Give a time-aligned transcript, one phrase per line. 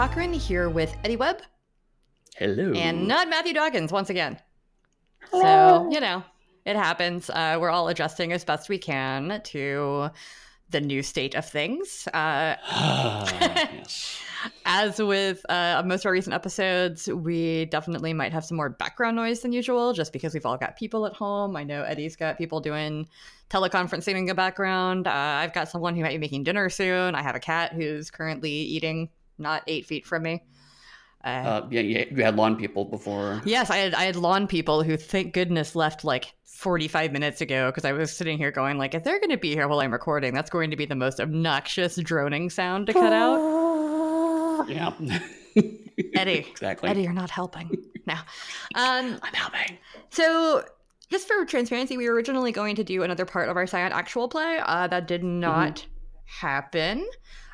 [0.00, 1.42] Cochran, here with Eddy Webb.
[2.36, 2.72] Hello.
[2.72, 4.38] And not Matthew Dawkins once again.
[5.30, 6.24] So, you know,
[6.64, 7.28] it happens.
[7.28, 10.08] Uh, we're all adjusting as best we can to
[10.70, 12.08] the new state of things.
[12.14, 14.22] Uh, yes.
[14.64, 19.16] As with uh, most of our recent episodes, we definitely might have some more background
[19.16, 21.56] noise than usual just because we've all got people at home.
[21.56, 23.06] I know Eddy's got people doing
[23.50, 25.06] teleconferencing in the background.
[25.06, 27.14] Uh, I've got someone who might be making dinner soon.
[27.14, 30.42] I have a cat who's currently eating not eight feet from me.
[31.24, 33.42] Uh, uh, yeah, you had lawn people before.
[33.44, 37.70] Yes, I had I had lawn people who, thank goodness, left like 45 minutes ago
[37.70, 39.92] because I was sitting here going like, if they're going to be here while I'm
[39.92, 43.60] recording, that's going to be the most obnoxious droning sound to cut out.
[44.68, 44.92] Yeah.
[46.14, 46.46] Eddy.
[46.50, 46.90] exactly.
[46.90, 48.20] Eddy, you're not helping now.
[48.74, 49.78] Um, I'm helping.
[50.10, 50.64] So,
[51.10, 54.28] just for transparency, we were originally going to do another part of our Scion actual
[54.28, 54.60] play.
[54.62, 56.46] Uh, that did not mm-hmm.
[56.46, 57.08] happen.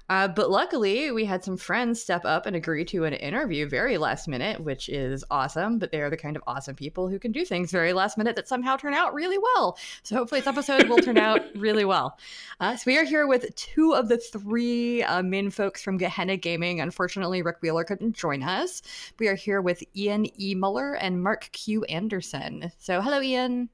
[0.08, 3.98] Uh, but luckily, we had some friends step up and agree to an interview very
[3.98, 5.78] last minute, which is awesome.
[5.78, 8.36] But they are the kind of awesome people who can do things very last minute
[8.36, 9.78] that somehow turn out really well.
[10.02, 12.18] So hopefully, this episode will turn out really well.
[12.60, 16.36] Uh, so we are here with two of the three uh, main folks from Gehenna
[16.36, 16.80] Gaming.
[16.80, 18.82] Unfortunately, Rick Wheeler couldn't join us.
[19.18, 20.54] We are here with Ian E.
[20.54, 21.84] Muller and Mark Q.
[21.84, 22.70] Anderson.
[22.78, 23.70] So hello, Ian.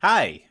[0.00, 0.44] Hi.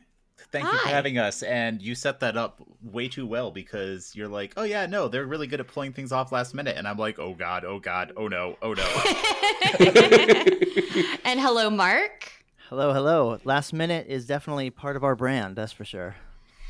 [0.50, 0.72] Thank Hi.
[0.72, 1.42] you for having us.
[1.42, 5.26] And you set that up way too well because you're like, oh yeah, no, they're
[5.26, 8.12] really good at pulling things off last minute, and I'm like, oh god, oh god,
[8.16, 8.82] oh no, oh no.
[11.24, 12.32] and hello, Mark.
[12.68, 13.38] Hello, hello.
[13.44, 16.16] Last minute is definitely part of our brand, that's for sure.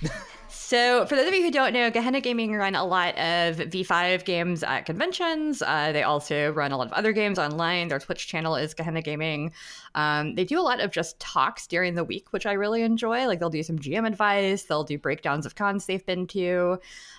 [0.67, 4.25] So, for those of you who don't know, Gehenna Gaming run a lot of V5
[4.25, 5.61] games at conventions.
[5.61, 7.89] Uh, they also run a lot of other games online.
[7.89, 9.53] Their Twitch channel is Gehenna Gaming.
[9.95, 13.27] Um, they do a lot of just talks during the week, which I really enjoy.
[13.27, 16.79] Like, they'll do some GM advice, they'll do breakdowns of cons they've been to.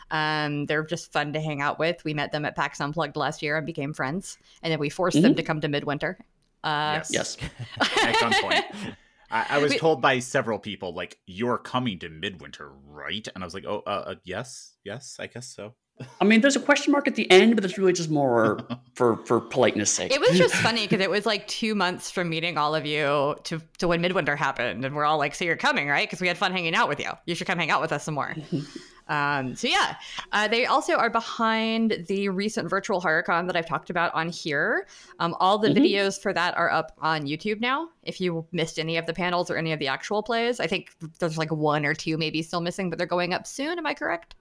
[0.09, 2.03] Um, they're just fun to hang out with.
[2.03, 4.39] We met them at PAX Unplugged last year and became friends.
[4.63, 5.22] And then we forced mm-hmm.
[5.23, 6.17] them to come to Midwinter.
[6.63, 7.12] Uh, yes.
[7.12, 7.38] yes.
[7.79, 8.95] at gunpoint.
[9.30, 9.80] I, I was Wait.
[9.80, 13.28] told by several people, like, you're coming to Midwinter, right?
[13.34, 15.75] And I was like, oh, uh, uh, yes, yes, I guess so.
[16.19, 18.59] I mean, there's a question mark at the end, but it's really just more
[18.96, 20.12] for for politeness sake.
[20.12, 23.36] It was just funny because it was like two months from meeting all of you
[23.44, 26.28] to to when Midwinter happened, and we're all like, "So you're coming, right?" Because we
[26.28, 27.12] had fun hanging out with you.
[27.25, 28.36] You should come hang out with us some more.
[29.07, 29.95] Um, so yeah,
[30.31, 34.88] uh, they also are behind the recent virtual HorrorCon that I've talked about on here.
[35.19, 35.83] Um, all the mm-hmm.
[35.83, 37.89] videos for that are up on YouTube now.
[38.03, 40.91] If you missed any of the panels or any of the actual plays, I think
[41.19, 43.77] there's like one or two maybe still missing, but they're going up soon.
[43.77, 44.35] Am I correct?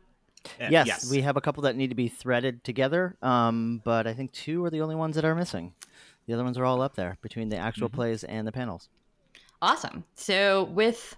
[0.60, 4.12] Yes, yes, we have a couple that need to be threaded together, um, but I
[4.12, 5.72] think two are the only ones that are missing.
[6.26, 7.96] The other ones are all up there between the actual mm-hmm.
[7.96, 8.88] plays and the panels.
[9.62, 10.04] Awesome.
[10.14, 11.16] So with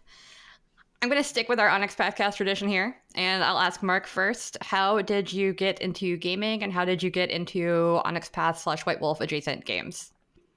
[1.03, 4.57] I'm going to stick with our Onyx Pathcast tradition here, and I'll ask Mark first.
[4.63, 8.87] How did you get into gaming, and how did you get into Onyx Path slash
[8.87, 10.13] White Wolf adjacent games?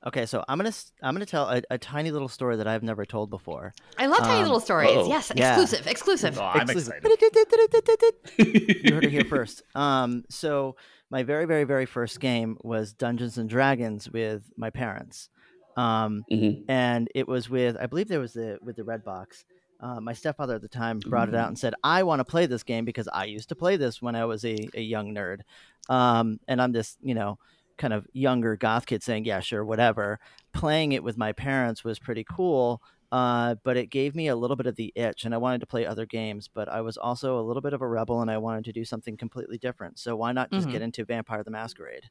[0.07, 0.71] Okay, so I'm gonna
[1.03, 3.73] I'm gonna tell a, a, tiny little story that I've never told before.
[3.97, 4.91] I love um, tiny little stories.
[4.93, 5.91] Oh, yes, exclusive, yeah.
[5.91, 6.39] exclusive.
[6.39, 6.93] Oh, I'm exclusive.
[7.03, 8.13] excited.
[8.85, 9.63] you heard it here first.
[9.75, 10.77] Um, so
[11.09, 15.27] my very very very first game was Dungeons and Dragons with my parents,
[15.75, 16.71] um, mm-hmm.
[16.71, 19.43] and it was with I believe there was the with the red box
[19.81, 22.45] uh, my stepfather at the time brought it out and said, "I want to play
[22.45, 25.41] this game because I used to play this when I was a, a young nerd."
[25.87, 27.39] Um, and I'm this, you know,
[27.77, 30.19] kind of younger goth kid saying, "Yeah, sure, whatever."
[30.53, 32.81] Playing it with my parents was pretty cool,
[33.11, 35.67] uh, but it gave me a little bit of the itch, and I wanted to
[35.67, 36.49] play other games.
[36.53, 38.83] But I was also a little bit of a rebel, and I wanted to do
[38.83, 39.97] something completely different.
[39.97, 40.73] So why not just mm-hmm.
[40.73, 42.09] get into Vampire the Masquerade?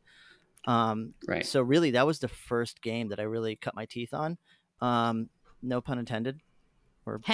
[0.67, 1.45] Um, right.
[1.45, 4.39] So really, that was the first game that I really cut my teeth on.
[4.81, 5.29] Um,
[5.61, 6.41] no pun intended
[7.09, 7.21] or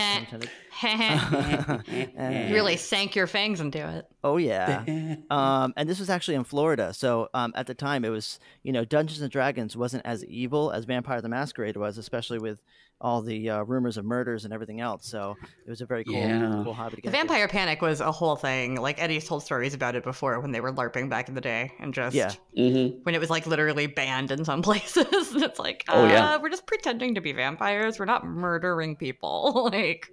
[2.52, 4.06] really sank your fangs into it.
[4.22, 4.84] Oh yeah.
[5.30, 8.72] um, and this was actually in Florida, so um, at the time it was you
[8.72, 12.62] know Dungeons and Dragons wasn't as evil as Vampire the Masquerade was, especially with
[13.04, 15.06] all the uh, rumors of murders and everything else.
[15.06, 15.36] So
[15.66, 16.62] it was a very cool, yeah.
[16.64, 17.10] cool hobby to get.
[17.10, 18.80] The Vampire Panic was a whole thing.
[18.80, 21.70] Like Eddy's told stories about it before when they were LARPing back in the day,
[21.78, 22.32] and just yeah.
[22.56, 23.00] Mm-hmm.
[23.02, 25.06] when it was like literally banned in some places.
[25.10, 27.98] it's like, uh, oh yeah, we're just pretending to be vampires.
[27.98, 29.68] We're not murdering people.
[29.72, 30.08] like,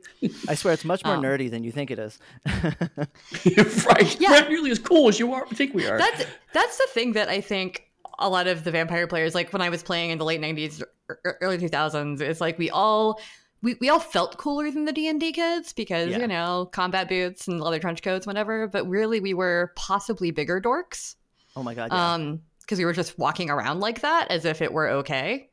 [0.50, 2.20] I swear, it's much more um, nerdy than you think it is.
[2.46, 4.20] right?
[4.20, 4.32] Yeah.
[4.32, 5.48] We're not nearly as cool as you are.
[5.48, 5.98] think we are.
[5.98, 7.90] That's that's the thing that I think
[8.20, 10.84] a lot of the vampire players, like when I was playing in the late '90s,
[11.24, 13.20] early 2000s, it's like we all
[13.62, 16.20] we, we all felt cooler than the D&D kids because, yeah.
[16.20, 18.68] you know, combat boots and leather trench coats, whatever.
[18.68, 21.16] But really, we were possibly bigger dorks.
[21.56, 21.90] Oh my God.
[21.92, 22.14] Yeah.
[22.14, 25.50] Um, because we were just walking around like that as if it were okay.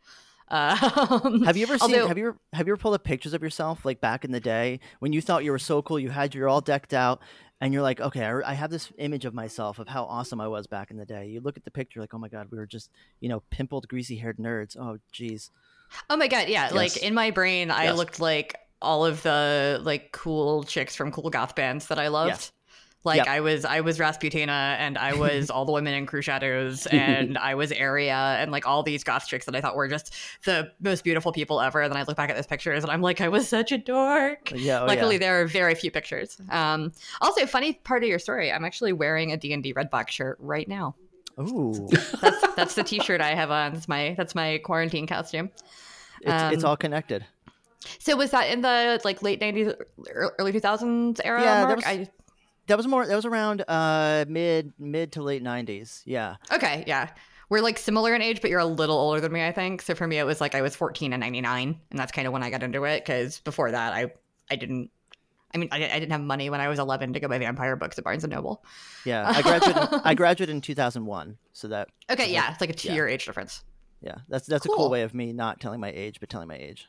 [0.46, 0.76] Uh,
[1.44, 1.94] have you ever seen?
[1.94, 4.30] Although, have you ever, have you ever pulled up pictures of yourself like back in
[4.30, 5.98] the day when you thought you were so cool?
[5.98, 7.20] You had your all decked out,
[7.60, 10.48] and you're like, okay, I, I, have this image of myself of how awesome I
[10.48, 11.26] was back in the day.
[11.26, 12.90] You look at the picture, like, oh my god, we were just,
[13.20, 14.76] you know, pimpled, greasy-haired nerds.
[14.76, 15.50] Oh, geez.
[16.08, 16.64] Oh my god, yeah.
[16.64, 16.72] Yes.
[16.72, 21.30] Like in my brain, I looked like all of the like cool chicks from cool
[21.30, 22.30] goth bands that I loved.
[22.30, 22.52] Yes.
[23.04, 23.28] Like yep.
[23.28, 27.54] I was I was Rasputina and I was all the women in Cruxshadows and I
[27.54, 30.14] was Aria and like all these goth chicks that I thought were just
[30.44, 31.82] the most beautiful people ever.
[31.82, 33.78] And then I look back at those pictures and I'm like, I was such a
[33.78, 34.52] dork.
[34.54, 34.82] Yeah.
[34.82, 35.20] Oh, Luckily yeah.
[35.20, 36.40] there are very few pictures.
[36.50, 40.36] Um also funny part of your story, I'm actually wearing a D&D red box shirt
[40.40, 40.94] right now.
[41.40, 41.88] Ooh.
[42.20, 43.74] that's that's the t-shirt I have on.
[43.74, 45.50] It's my that's my quarantine costume.
[46.20, 47.24] It's, um, it's all connected.
[48.00, 49.72] So was that in the like late nineties,
[50.10, 51.42] early two thousands era?
[51.42, 51.76] Yeah, Mark?
[51.76, 52.08] Was, I,
[52.68, 53.06] that was more.
[53.06, 56.02] That was around uh, mid mid to late nineties.
[56.06, 56.36] Yeah.
[56.52, 56.84] Okay.
[56.86, 57.08] Yeah.
[57.50, 59.80] We're like similar in age, but you're a little older than me, I think.
[59.80, 62.32] So for me, it was like I was 14 and 99, and that's kind of
[62.34, 63.00] when I got into it.
[63.00, 64.12] Because before that, I
[64.50, 64.90] I didn't.
[65.54, 67.74] I mean, I, I didn't have money when I was 11 to go buy vampire
[67.74, 68.62] books at Barnes and Noble.
[69.06, 70.00] Yeah, I graduated.
[70.04, 71.88] I graduated in 2001, so that.
[72.10, 73.14] Okay, yeah, it's like a two-year yeah.
[73.14, 73.64] age difference.
[74.02, 74.74] Yeah, that's that's cool.
[74.74, 76.86] a cool way of me not telling my age, but telling my age.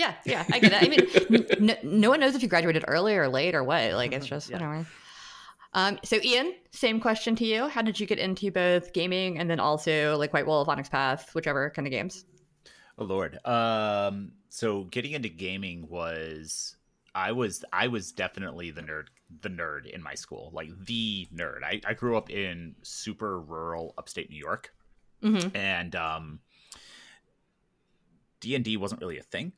[0.00, 0.82] Yeah, yeah, I get it.
[0.82, 3.92] I mean, no, no, one knows if you graduated early or late or what.
[3.92, 4.56] Like, it's just yeah.
[4.56, 4.86] whatever.
[5.74, 7.68] Um, so Ian, same question to you.
[7.68, 11.34] How did you get into both gaming and then also like White Wolf, Onyx Path,
[11.34, 12.24] whichever kind of games?
[12.98, 13.38] Oh Lord.
[13.46, 16.76] Um, so getting into gaming was
[17.14, 19.08] I was I was definitely the nerd
[19.42, 21.62] the nerd in my school, like the nerd.
[21.62, 24.74] I, I grew up in super rural upstate New York,
[25.22, 25.54] mm-hmm.
[25.54, 26.40] and um,
[28.40, 29.52] D and D wasn't really a thing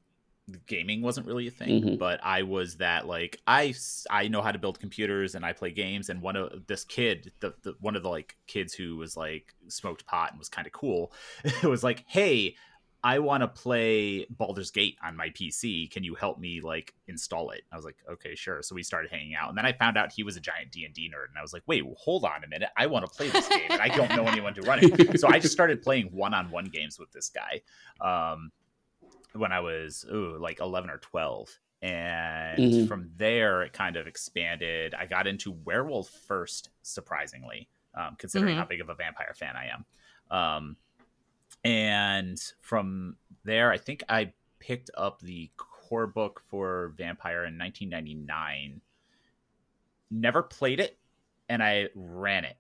[0.67, 1.97] gaming wasn't really a thing mm-hmm.
[1.97, 3.73] but i was that like i
[4.11, 7.33] i know how to build computers and i play games and one of this kid
[7.41, 10.67] the, the one of the like kids who was like smoked pot and was kind
[10.67, 11.13] of cool
[11.45, 12.57] it was like hey
[13.05, 17.51] i want to play Baldur's Gate on my pc can you help me like install
[17.51, 17.63] it?
[17.71, 18.63] I was like okay sure.
[18.63, 21.11] So we started hanging out and then i found out he was a giant d&d
[21.15, 22.71] nerd and i was like wait hold on a minute.
[22.77, 25.19] I want to play this game and i don't know anyone to run it.
[25.21, 27.61] So i just started playing one-on-one games with this guy
[28.01, 28.51] um
[29.35, 31.59] when I was ooh, like 11 or 12.
[31.83, 32.87] And mm-hmm.
[32.87, 34.95] from there, it kind of expanded.
[34.95, 38.61] I got into werewolf first, surprisingly, um, considering mm-hmm.
[38.61, 39.85] how big of a vampire fan I am.
[40.31, 40.77] Um,
[41.65, 48.81] and from there, I think I picked up the core book for Vampire in 1999.
[50.11, 50.99] Never played it,
[51.49, 52.57] and I ran it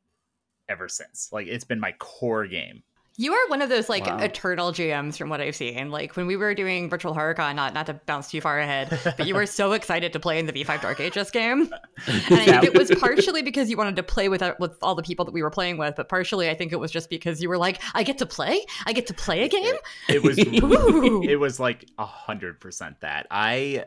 [0.68, 1.30] ever since.
[1.32, 2.82] Like it's been my core game.
[3.16, 4.18] You are one of those like wow.
[4.18, 5.90] eternal GMs from what I've seen.
[5.90, 9.26] Like when we were doing Virtual HorrorCon, not not to bounce too far ahead, but
[9.26, 11.62] you were so excited to play in the V5 Dark Ages game,
[12.06, 14.94] and I think it was partially because you wanted to play with uh, with all
[14.94, 17.42] the people that we were playing with, but partially I think it was just because
[17.42, 19.74] you were like, I get to play, I get to play a game.
[20.08, 20.38] It, it was
[21.28, 23.84] it was like a hundred percent that I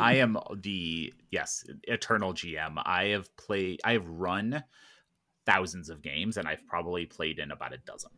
[0.00, 2.82] I am the yes eternal GM.
[2.84, 4.64] I have played, I have run
[5.46, 8.10] thousands of games, and I've probably played in about a dozen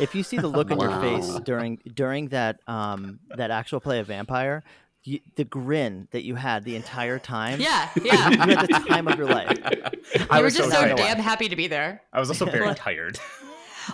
[0.00, 3.98] if you see the look on your face during during that um that actual play
[4.00, 4.62] of vampire
[5.04, 8.30] you, the grin that you had the entire time yeah yeah.
[8.30, 9.58] you had the time of your life.
[10.30, 12.02] I you were just so, so damn happy to be there.
[12.12, 13.18] I was also very tired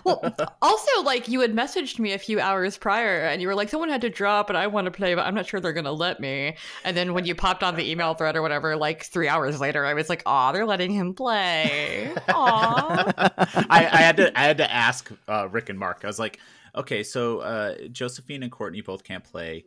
[0.04, 3.68] well, also, like you had messaged me a few hours prior, and you were like,
[3.68, 5.92] "Someone had to drop, and I want to play, but I'm not sure they're gonna
[5.92, 9.28] let me." And then when you popped on the email thread or whatever, like three
[9.28, 13.12] hours later, I was like, "Aw, they're letting him play." Aw.
[13.16, 16.00] I, I, had to, I had to ask uh, Rick and Mark.
[16.04, 16.38] I was like,
[16.74, 19.64] "Okay, so uh, Josephine and Courtney both can't play.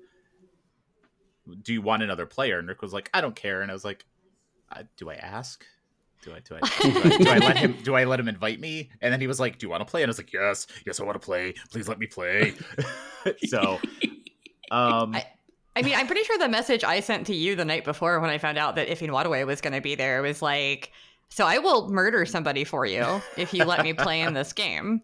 [1.62, 3.86] Do you want another player?" And Rick was like, "I don't care." And I was
[3.86, 4.05] like,
[4.97, 5.65] "Do I ask?"
[6.23, 8.59] Do I do I, do I do I let him do I let him invite
[8.59, 8.89] me?
[9.01, 10.67] And then he was like, "Do you want to play?" And I was like, "Yes,
[10.85, 11.53] yes, I want to play.
[11.71, 12.53] Please let me play."
[13.45, 13.79] so,
[14.71, 15.25] um, I,
[15.75, 18.29] I, mean, I'm pretty sure the message I sent to you the night before when
[18.29, 20.91] I found out that Ify Nwadiwe was going to be there was like.
[21.29, 25.01] So I will murder somebody for you if you let me play in this game,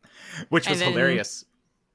[0.49, 1.43] which was then, hilarious.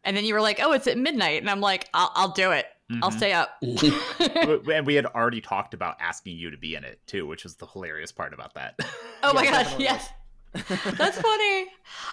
[0.03, 2.51] And then you were like, "Oh, it's at midnight," and I'm like, "I'll, I'll do
[2.51, 3.03] it." Mm-hmm.
[3.03, 3.57] I'll stay up.
[3.63, 7.57] and we had already talked about asking you to be in it too, which was
[7.57, 8.79] the hilarious part about that.
[9.27, 10.11] Oh my gosh, yes.
[10.53, 11.67] That's funny.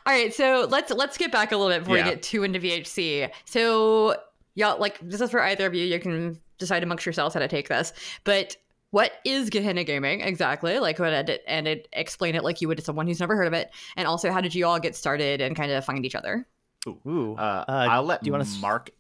[0.06, 2.06] All right, so let's let's get back a little bit before yeah.
[2.06, 3.30] we get too into VHC.
[3.44, 4.16] So,
[4.56, 5.84] y'all, like this is for either of you.
[5.84, 7.92] You can decide amongst yourselves how to take this.
[8.24, 8.56] But
[8.92, 10.80] what is Gehenna Gaming exactly?
[10.80, 13.48] Like, what it, and it, explain it like you would to someone who's never heard
[13.48, 13.72] of it.
[13.98, 16.48] And also, how did you all get started and kind of find each other?
[16.88, 17.36] Ooh, Ooh.
[17.36, 18.92] Uh, uh, I'll let do you want to Mark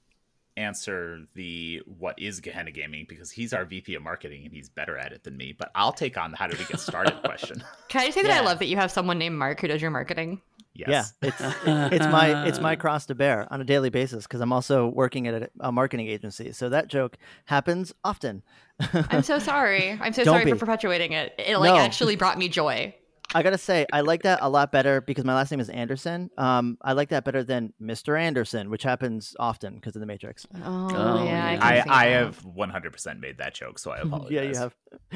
[0.58, 4.98] answer the what is Gehenna Gaming because he's our VP of marketing and he's better
[4.98, 5.54] at it than me.
[5.58, 7.64] But I'll take on the how did we get started question.
[7.88, 8.42] Can I say that yeah.
[8.42, 10.42] I love that you have someone named Mark who does your marketing?
[10.74, 11.14] Yes.
[11.22, 11.42] Yeah, it's
[11.94, 15.28] it's my it's my cross to bear on a daily basis because I'm also working
[15.28, 16.54] at a, a, marketing agency.
[16.54, 18.42] So that joke happens often.
[18.94, 19.98] I'm so sorry.
[20.02, 20.52] I'm so Don't sorry be.
[20.52, 21.36] for perpetuating it.
[21.38, 21.78] It like No.
[21.80, 22.96] actually brought me joy.
[23.34, 26.30] I gotta say, I like that a lot better because my last name is Anderson.
[26.38, 28.20] Um, I like that better than Mr.
[28.20, 30.46] Anderson, which happens often because of the Matrix.
[30.64, 31.60] Oh, Oh, yeah, yeah.
[31.62, 34.32] I, I, I have 100% made that joke, so I apologize.
[34.32, 34.56] yeah, you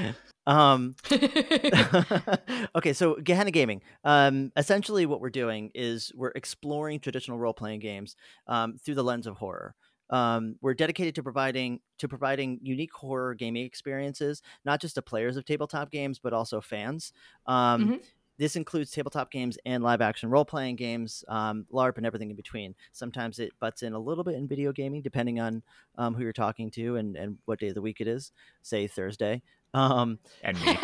[0.05, 0.15] have.
[0.47, 0.95] um,
[2.75, 3.81] okay, so Gehenna Gaming.
[4.03, 8.15] Um, essentially, what we're doing is we're exploring traditional role playing games
[8.47, 9.75] um, through the lens of horror.
[10.09, 15.37] Um, we're dedicated to providing to providing unique horror gaming experiences, not just to players
[15.37, 17.13] of tabletop games, but also fans.
[17.47, 18.03] Um, Mhm.
[18.37, 22.35] This includes tabletop games and live action role playing games, um, LARP, and everything in
[22.35, 22.75] between.
[22.91, 25.63] Sometimes it butts in a little bit in video gaming, depending on
[25.97, 28.33] um, who you're talking to and, and what day of the week it is.
[28.61, 29.41] Say Thursday.
[29.73, 30.77] Um, And me.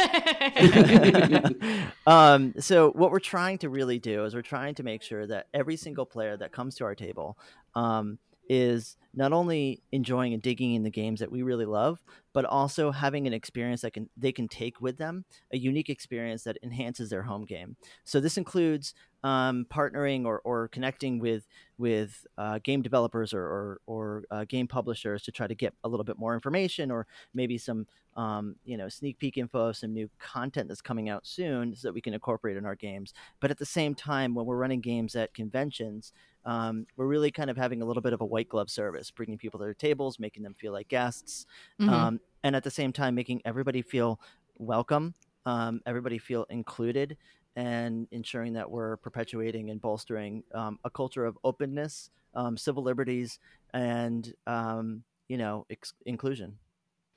[2.08, 5.48] um, so what we're trying to really do is we're trying to make sure that
[5.54, 7.38] every single player that comes to our table
[7.76, 8.20] um,
[8.50, 12.92] is not only enjoying and digging in the games that we really love, but also
[12.92, 17.10] having an experience that can they can take with them, a unique experience that enhances
[17.10, 17.76] their home game.
[18.04, 21.48] So this includes um, partnering or, or connecting with
[21.78, 25.90] with uh, game developers or or, or uh, game publishers to try to get a
[25.90, 27.86] little bit more information or maybe some
[28.16, 31.88] um, you know sneak peek info of some new content that's coming out soon so
[31.88, 33.14] that we can incorporate in our games.
[33.40, 36.12] But at the same time, when we're running games at conventions,
[36.44, 39.38] um, we're really kind of having a little bit of a white glove service, bringing
[39.38, 41.46] people to their tables, making them feel like guests,
[41.80, 41.90] Mhm.
[41.90, 44.20] um, and at the same time making everybody feel
[44.58, 45.14] welcome,
[45.46, 47.18] um, everybody feel included,
[47.56, 53.40] and ensuring that we're perpetuating and bolstering um, a culture of openness, um, civil liberties,
[53.74, 56.58] and um, you know ex- inclusion.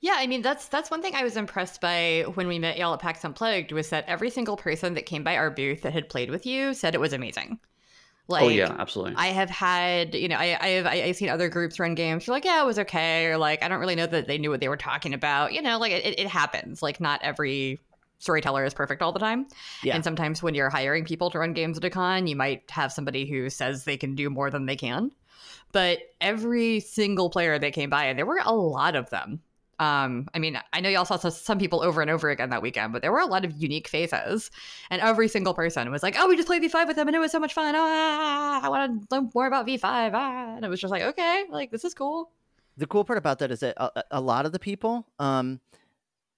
[0.01, 2.93] Yeah, I mean that's that's one thing I was impressed by when we met y'all
[2.93, 6.09] at PAX Unplugged was that every single person that came by our booth that had
[6.09, 7.59] played with you said it was amazing.
[8.27, 9.15] Oh, like, oh yeah, absolutely.
[9.17, 12.25] I have had, you know, I, I have I, I've seen other groups run games.
[12.25, 14.49] You're like, yeah, it was okay, or like, I don't really know that they knew
[14.49, 15.53] what they were talking about.
[15.53, 16.81] You know, like it, it, it happens.
[16.81, 17.79] Like, not every
[18.17, 19.45] storyteller is perfect all the time.
[19.83, 19.93] Yeah.
[19.93, 22.91] And sometimes when you're hiring people to run games at a con, you might have
[22.91, 25.11] somebody who says they can do more than they can.
[25.71, 29.41] But every single player that came by, and there were a lot of them.
[29.79, 32.93] Um, I mean, I know y'all saw some people over and over again that weekend,
[32.93, 34.49] but there were a lot of unique faces,
[34.89, 37.19] and every single person was like, "Oh, we just played V5 with them, and it
[37.19, 37.75] was so much fun.
[37.77, 41.45] Ah, I want to learn more about V5." Ah, and it was just like, okay,
[41.49, 42.31] like this is cool.
[42.77, 45.59] the cool part about that is that a, a lot of the people um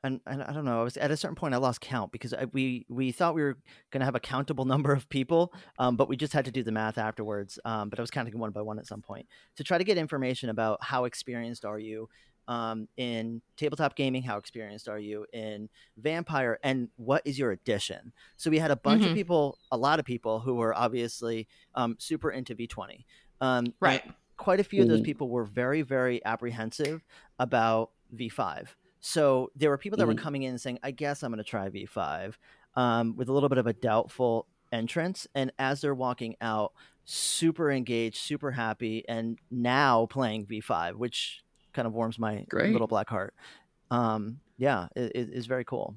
[0.03, 2.31] and, and i don't know i was at a certain point i lost count because
[2.33, 3.57] I, we we thought we were
[3.91, 6.63] going to have a countable number of people um, but we just had to do
[6.63, 9.25] the math afterwards um, but i was counting one by one at some point
[9.55, 12.07] to try to get information about how experienced are you
[12.47, 18.13] um, in tabletop gaming how experienced are you in vampire and what is your addition
[18.37, 19.07] so we had a bunch Mhm.
[19.07, 23.05] of people a lot of people who were obviously um, super into v20
[23.41, 24.03] um, Right.
[24.37, 25.05] quite a few of those Mhm.
[25.05, 27.03] people were very, very apprehensive
[27.39, 28.75] about V5.
[28.99, 30.17] So there were people that were Mhm.
[30.17, 32.37] coming in and saying, I guess I'm going to try V5
[32.75, 35.27] um, with a little bit of a doubtful entrance.
[35.33, 36.73] And as they're walking out,
[37.05, 41.41] super engaged, super happy, and now playing V5, which
[41.77, 42.73] kind of warms my Great.
[42.73, 43.35] little black heart.
[43.91, 45.95] Um, yeah, it, it is very cool.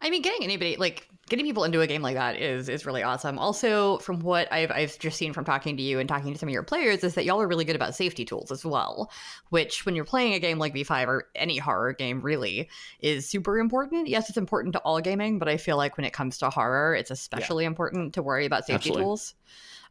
[0.00, 3.02] I mean, getting anybody like getting people into a game like that is is really
[3.02, 3.36] awesome.
[3.36, 6.48] Also, from what I've I've just seen from talking to you and talking to some
[6.48, 9.10] of your players, is that y'all are really good about safety tools as well.
[9.50, 12.68] Which, when you're playing a game like V5 or any horror game, really
[13.00, 14.06] is super important.
[14.06, 16.94] Yes, it's important to all gaming, but I feel like when it comes to horror,
[16.94, 19.02] it's especially important to worry about safety Absolutely.
[19.02, 19.34] tools.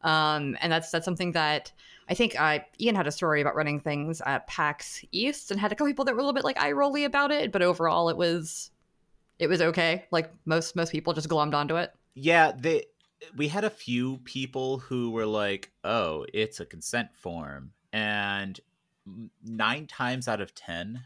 [0.03, 1.73] Um, and that's that's something that
[2.11, 5.71] I think uh, Ian had a story about running things at PAX East and had
[5.71, 8.09] a couple people that were a little bit like eye rolly about it, but overall
[8.09, 8.69] it was
[9.39, 10.03] it was okay.
[10.11, 11.93] Like most most people just glommed onto it.
[12.13, 12.87] Yeah, they
[13.37, 18.59] we had a few people who were like, "Oh, it's a consent form." And
[19.45, 21.01] 9 times out of 10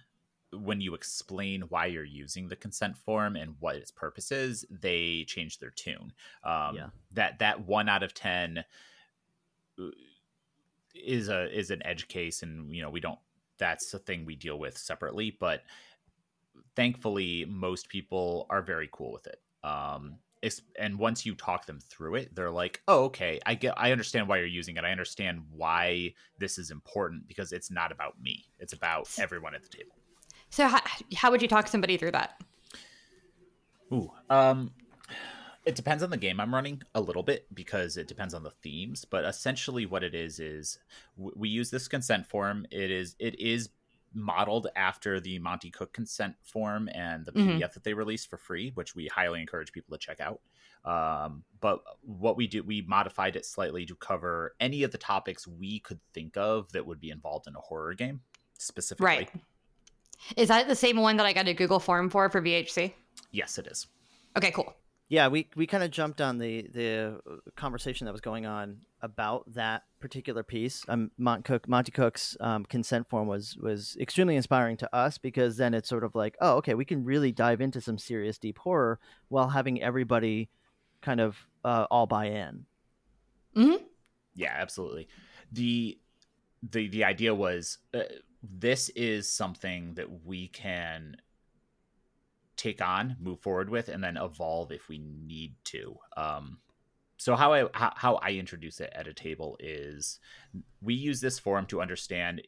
[0.51, 5.23] when you explain why you're using the consent form and what its purpose is, they
[5.27, 6.13] change their tune.
[6.43, 6.87] Um, Yeah.
[7.11, 8.63] That that one out of ten
[9.79, 9.89] uh,
[10.95, 13.19] is a is an edge case, and you know we don't.
[13.57, 15.63] That's a thing we deal with separately, but
[16.75, 20.17] thankfully most people are very cool with it um
[20.77, 24.27] and once you talk them through it they're like oh okay i get i understand
[24.27, 28.45] why you're using it i understand why this is important because it's not about me
[28.59, 29.95] it's about everyone at the table
[30.49, 30.79] So how,
[31.15, 32.41] how would you talk somebody through that?
[33.91, 34.71] Ooh, um,
[35.65, 38.51] it depends on the game I'm running a little bit because it depends on the
[38.51, 39.03] themes.
[39.05, 40.79] But essentially, what it is is
[41.17, 42.65] we use this consent form.
[42.71, 43.69] It is it is
[44.13, 47.57] modeled after the Monte Cook consent form and the Mhm.
[47.59, 50.39] PDF that they released for free, which we highly encourage people to check out.
[50.85, 55.45] Um, but what we do, we modified it slightly to cover any of the topics
[55.47, 58.21] we could think of that would be involved in a horror game
[58.57, 59.05] specifically.
[59.05, 59.29] Right.
[60.37, 62.93] Is that the same one that I got a Google form for for VHC?
[63.31, 63.87] Yes, it is.
[64.37, 64.73] Okay, cool.
[65.07, 68.77] Yeah, we, we kind of jumped on the the uh, conversation that was going on
[69.01, 70.83] about that particular piece.
[70.87, 75.57] Um, Mont Cook, Monte Cook's um, consent form was was extremely inspiring to us because
[75.57, 78.57] then it's sort of like, oh, okay, we can really dive into some serious deep
[78.57, 80.49] horror while having everybody
[81.01, 82.65] kind of uh, all buy in.
[83.55, 83.83] Mm-hmm.
[84.33, 85.07] Yeah, absolutely.
[85.51, 85.99] the
[86.67, 87.99] the The idea was uh,
[88.41, 91.17] this is something that we can
[92.55, 95.97] take on, move forward with, and then evolve if we need to.
[96.17, 96.59] Um,
[97.17, 100.19] so how I how, how I introduce it at a table is
[100.81, 102.41] we use this forum to understand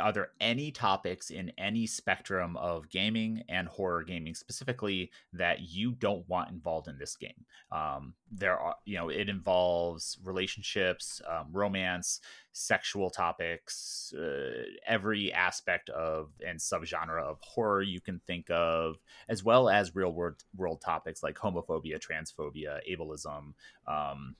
[0.00, 5.92] are there any topics in any spectrum of gaming and horror gaming specifically that you
[5.92, 7.44] don't want involved in this game?
[7.70, 12.20] Um, there are you know it involves relationships um, romance
[12.52, 18.96] sexual topics uh, every aspect of and subgenre of horror you can think of
[19.28, 23.52] as well as real world world topics like homophobia transphobia ableism
[23.86, 24.34] um,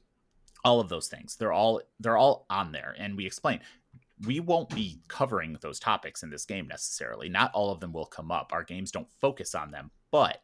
[0.65, 1.37] all of those things.
[1.37, 3.61] They're all they're all on there and we explain
[4.27, 7.29] we won't be covering those topics in this game necessarily.
[7.29, 8.53] Not all of them will come up.
[8.53, 10.43] Our games don't focus on them, but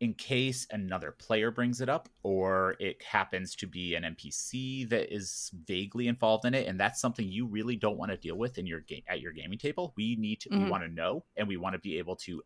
[0.00, 5.14] in case another player brings it up or it happens to be an NPC that
[5.14, 8.58] is vaguely involved in it and that's something you really don't want to deal with
[8.58, 10.64] in your game at your gaming table, we need to mm-hmm.
[10.64, 12.42] we want to know and we want to be able to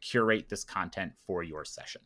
[0.00, 2.00] curate this content for your session.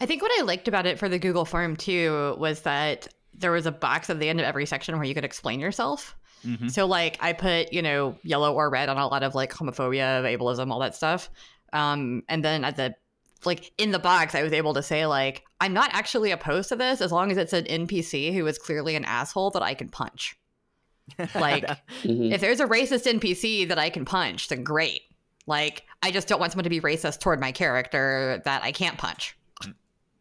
[0.00, 3.52] I think what I liked about it for the Google form too was that there
[3.52, 6.16] was a box at the end of every section where you could explain yourself.
[6.44, 6.68] Mm-hmm.
[6.68, 10.22] So like I put, you know, yellow or red on a lot of like homophobia,
[10.22, 11.30] ableism, all that stuff.
[11.72, 12.94] Um, and then at the
[13.44, 16.76] like in the box, I was able to say like I'm not actually opposed to
[16.76, 19.88] this as long as it's an NPC who is clearly an asshole that I can
[19.88, 20.36] punch.
[21.34, 21.66] Like
[22.02, 22.32] mm-hmm.
[22.32, 25.02] if there's a racist NPC that I can punch, then great.
[25.46, 28.96] Like I just don't want someone to be racist toward my character that I can't
[28.96, 29.36] punch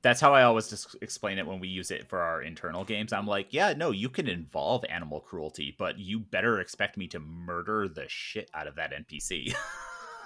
[0.03, 3.13] that's how I always just explain it when we use it for our internal games.
[3.13, 7.19] I'm like, yeah, no, you can involve animal cruelty, but you better expect me to
[7.19, 9.55] murder the shit out of that NPC.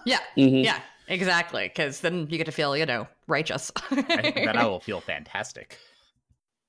[0.03, 0.65] yeah, mm-hmm.
[0.65, 1.67] yeah, exactly.
[1.67, 3.71] Because then you get to feel, you know, righteous.
[3.91, 5.77] then I will feel fantastic.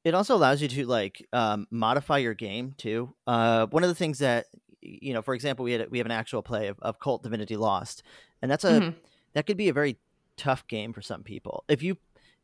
[0.04, 3.14] It also allows you to like um, modify your game too.
[3.26, 4.46] Uh, one of the things that
[4.80, 7.56] you know, for example, we had we have an actual play of, of Kult Divinity
[7.56, 8.02] Lost,
[8.42, 8.98] and that's a mm-hmm.
[9.32, 9.98] that could be a very
[10.36, 11.64] tough game for some people.
[11.68, 11.96] If you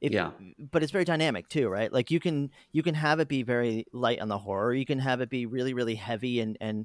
[0.04, 0.32] if, yeah.
[0.58, 1.90] But it's very dynamic too, right?
[1.90, 4.74] Like you can you can have it be very light on the horror.
[4.74, 6.84] You can have it be really really heavy and and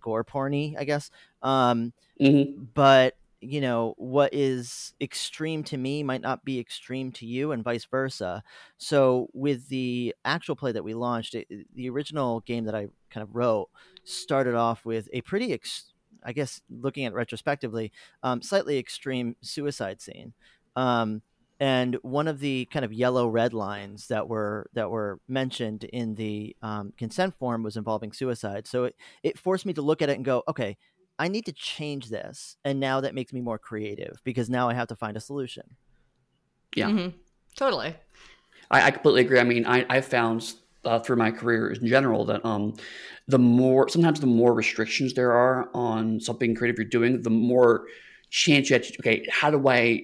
[0.00, 1.10] gore porny, I guess.
[1.42, 2.62] Um, mm-hmm.
[2.72, 7.62] But you know what is extreme to me might not be extreme to you, and
[7.62, 8.42] vice versa.
[8.78, 13.22] So with the actual play that we launched, it, the original game that I kind
[13.22, 13.68] of wrote
[14.04, 15.52] started off with a pretty.
[15.52, 20.34] Ex- I guess looking at retrospectively, um, slightly extreme suicide scene.
[20.76, 21.22] Um,
[21.60, 26.14] and one of the kind of yellow red lines that were that were mentioned in
[26.14, 28.66] the um, consent form was involving suicide.
[28.66, 30.76] So it, it forced me to look at it and go okay
[31.20, 34.74] i need to change this and now that makes me more creative because now i
[34.74, 35.76] have to find a solution.
[36.74, 36.88] Yeah.
[36.88, 37.16] Mm-hmm.
[37.56, 37.94] totally.
[38.70, 39.38] I, I, completely agree.
[39.38, 42.74] I mean i, I found uh, through my career in general that um,
[43.28, 47.86] the more sometimes the more restrictions there are on something creative you're doing the more
[48.30, 50.02] chance you have to okay how do i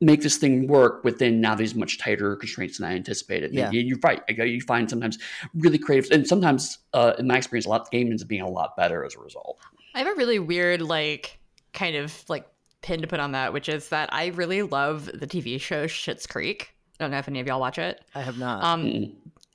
[0.00, 3.52] make this thing work within now these much tighter constraints than I anticipated.
[3.52, 3.70] Yeah.
[3.70, 4.22] You, are right.
[4.28, 5.18] You find sometimes
[5.54, 8.28] really creative, and sometimes, uh, in my experience, a lot of the game ends up
[8.28, 9.58] being a lot better as a result.
[9.94, 11.38] I have a really weird, like,
[11.72, 12.46] kind of like
[12.82, 16.26] pin to put on that, which is that I really love the TV show Schitt's
[16.26, 16.74] Creek.
[16.98, 18.02] I don't know if any of y'all watch it.
[18.14, 18.62] I have not.
[18.62, 19.12] Um, mm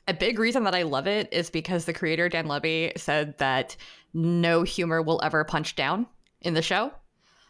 [0.08, 3.76] A big reason that I love it is because the creator Dan Levy said that
[4.14, 6.08] no humor will ever punch down
[6.42, 6.92] in the show.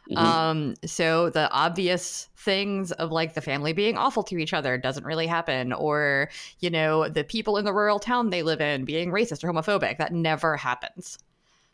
[0.10, 0.18] Mm-hmm.
[0.18, 5.06] Um, so the obvious things of like the family being awful to each other doesn't
[5.06, 9.12] really happen, or you know, the people in the rural town they live in being
[9.12, 9.98] racist or homophobic.
[9.98, 11.18] That never happens.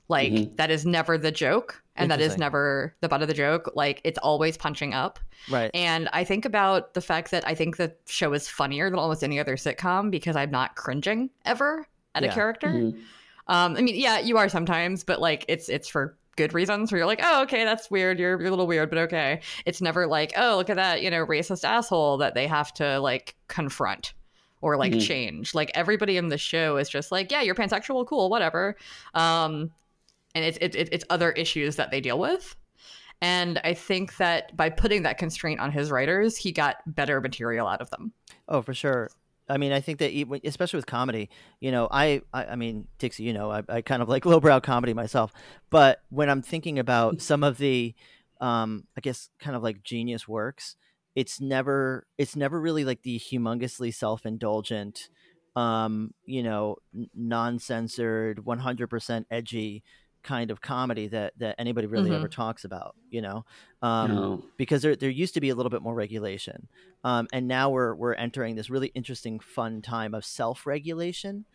[0.08, 0.56] Like mm-hmm.
[0.56, 3.72] that is never the joke, and that is never the butt of the joke.
[3.76, 5.20] Like it's always punching up.
[5.50, 5.72] Right.
[5.74, 9.24] And I think about the fact that I think the show is funnier than almost
[9.24, 12.30] any other sitcom because I'm not cringing ever at yeah.
[12.30, 12.68] a character.
[12.68, 13.00] Mm-hmm.
[13.48, 17.00] Um, I mean, yeah, you are sometimes, but like it's it's for good reasons where
[17.00, 18.20] you're like, oh, okay, that's weird.
[18.20, 19.42] You're, you're a little weird, but okay.
[19.66, 23.00] It's never like, oh, look at that, you know, racist asshole that they have to
[23.00, 24.14] like confront
[24.62, 25.02] or like mm-hmm.
[25.02, 25.54] change.
[25.54, 28.76] Like everybody in the show is just like, yeah, you're pansexual, cool, whatever.
[29.14, 29.72] Um,
[30.34, 32.56] and it's it's it's other issues that they deal with.
[33.22, 37.68] And I think that by putting that constraint on his writers, he got better material
[37.68, 38.14] out of them.
[38.48, 39.10] Oh, for sure.
[39.52, 43.24] I mean, I think that especially with comedy, you know, I, I, I mean, Dixie,
[43.24, 45.34] you know, I, I kind of like lowbrow comedy myself,
[45.70, 47.94] but when I'm thinking about some of the
[48.40, 50.76] um, I guess kind of like genius works,
[51.16, 55.10] it's never it's never really like the humongously self indulgent,
[55.56, 56.78] um, you know,
[57.14, 59.84] non censored, 100% edgy
[60.24, 62.20] kind of comedy that that anybody really mm-hmm.
[62.20, 63.46] ever talks about you know
[63.82, 64.44] um, no.
[64.58, 66.68] because there, there used to be a little bit more regulation
[67.04, 71.46] um, and now we're we're entering this really interesting fun time of self-regulation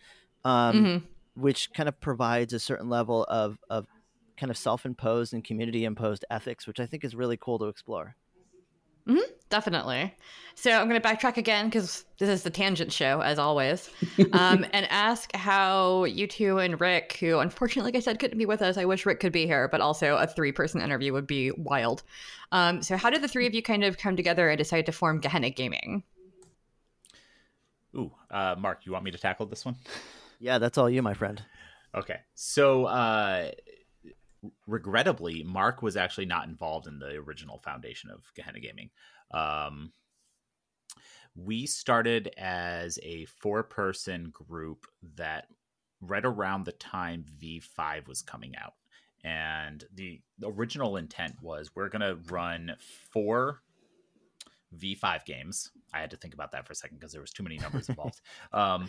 [0.45, 1.07] um, mm-hmm.
[1.41, 3.87] which kind of provides a certain level of of
[4.37, 8.17] kind of self-imposed and community imposed ethics which i think is really cool to explore
[9.09, 10.15] Mm-hmm, definitely.
[10.59, 13.91] So I'm going to backtrack again because this is the tangent show, as always,
[14.33, 18.47] um, and ask how you two and Rick, who unfortunately, like I said, couldn't be
[18.47, 18.79] with us.
[18.79, 22.03] I wish Rick could be here, but also a three person interview would be wild.
[22.53, 24.93] Um, so, how did the three of you kind of come together and decide to
[24.93, 26.03] form Gehenna Gaming?
[27.95, 29.77] Ooh, uh, Mark, you want me to tackle this one?
[30.41, 31.43] Yeah, that's all you, my friend.
[31.95, 32.21] Okay.
[32.35, 33.51] So, uh,
[34.67, 38.91] regrettably, Mark was actually not involved in the original foundation of Gehenna Gaming.
[39.31, 39.93] Um,
[41.35, 44.87] we started as a four person group
[45.17, 45.49] that
[46.01, 48.75] right around the time V5 was coming out.
[49.25, 52.77] And the original intent was we're going to run
[53.13, 53.63] four
[54.79, 55.71] V5 games.
[55.93, 57.89] I had to think about that for a second because there was too many numbers
[57.89, 58.21] involved.
[58.53, 58.89] um,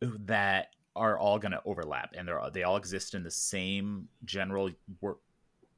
[0.00, 4.70] that are all going to overlap and they're they all exist in the same general
[5.00, 5.18] work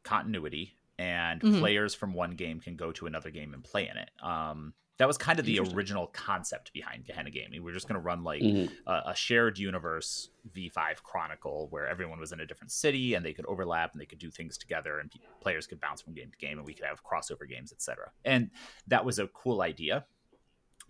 [0.04, 1.58] continuity and mm-hmm.
[1.58, 5.08] players from one game can go to another game and play in it um, that
[5.08, 7.64] was kind of the original concept behind Gehenna Gaming.
[7.64, 8.72] We are just going to run like mm-hmm.
[8.86, 13.32] a, a, shared universe V5 Chronicle where everyone was in a different city and they
[13.32, 16.38] could overlap and they could do things together and players could bounce from game to
[16.38, 18.12] game and we could have crossover games, etc.
[18.24, 18.50] And
[18.86, 20.04] that was a cool idea.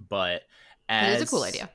[0.09, 0.43] But
[0.91, 1.71] as, it is a cool idea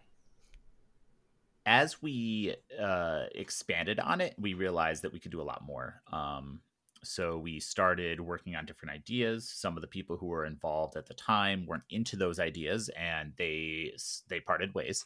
[1.65, 6.01] as we uh, expanded on it, we realized that we could do a lot more.
[6.13, 6.61] Um,
[7.03, 9.49] so we started working on different ideas.
[9.49, 13.33] Some of the people who were involved at the time weren't into those ideas, and
[13.37, 13.93] they
[14.27, 15.05] they parted ways.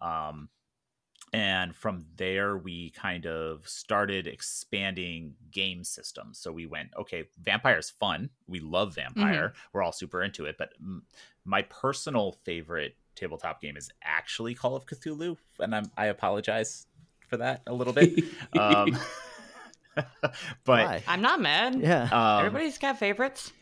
[0.00, 0.48] Um,
[1.32, 6.38] and from there, we kind of started expanding game systems.
[6.38, 8.30] So we went, okay, Vampire's fun.
[8.48, 9.48] We love Vampire.
[9.48, 9.58] Mm-hmm.
[9.72, 10.56] We're all super into it.
[10.58, 11.04] But m-
[11.44, 16.86] my personal favorite tabletop game is actually Call of Cthulhu, and I'm, I apologize
[17.28, 18.24] for that a little bit.
[18.58, 18.98] um,
[20.22, 20.32] but
[20.64, 21.02] Why?
[21.06, 21.80] I'm not mad.
[21.80, 23.52] Yeah, um, everybody's got favorites.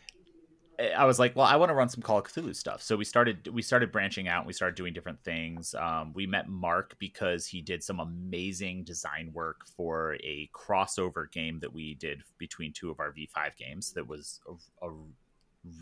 [0.96, 2.82] I was like, well, I want to run some Call of Cthulhu stuff.
[2.82, 4.40] So we started we started branching out.
[4.40, 5.74] and We started doing different things.
[5.74, 11.58] Um, we met Mark because he did some amazing design work for a crossover game
[11.60, 13.92] that we did between two of our V5 games.
[13.92, 14.90] That was a, a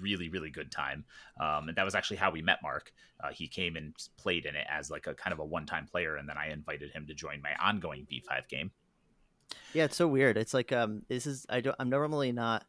[0.01, 1.05] really really good time
[1.40, 2.92] um, and that was actually how we met mark
[3.23, 6.16] uh, he came and played in it as like a kind of a one-time player
[6.16, 8.71] and then i invited him to join my ongoing v5 game
[9.73, 12.65] yeah it's so weird it's like um this is i don't i'm normally not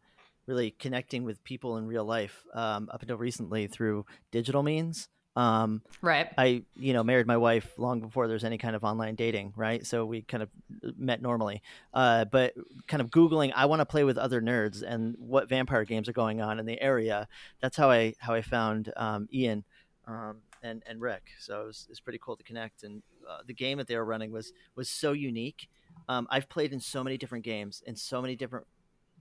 [0.45, 5.83] really connecting with people in real life um, up until recently through digital means um,
[6.01, 6.29] right.
[6.35, 9.85] I, you know, married my wife long before there's any kind of online dating, right?
[9.85, 10.49] So we kind of
[10.97, 11.61] met normally.
[11.93, 12.55] Uh, but
[12.87, 16.13] kind of Googling, I want to play with other nerds and what vampire games are
[16.13, 17.27] going on in the area.
[17.61, 19.63] That's how I, how I found um, Ian
[20.07, 21.29] um, and, and Rick.
[21.39, 22.81] So it was, it was pretty cool to connect.
[22.81, 25.69] And uh, the game that they were running was, was so unique.
[26.09, 28.65] Um, I've played in so many different games in so many different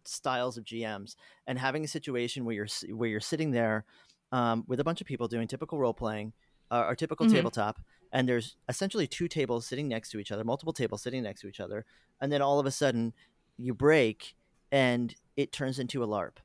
[0.04, 3.84] styles of GMs and having a situation where you're, where you're sitting there
[4.32, 6.32] um, with a bunch of people doing typical role playing
[6.70, 7.36] uh, or typical mm-hmm.
[7.36, 7.80] tabletop,
[8.12, 11.48] and there's essentially two tables sitting next to each other, multiple tables sitting next to
[11.48, 11.84] each other,
[12.20, 13.12] and then all of a sudden
[13.56, 14.34] you break
[14.72, 16.38] and it turns into a LARP.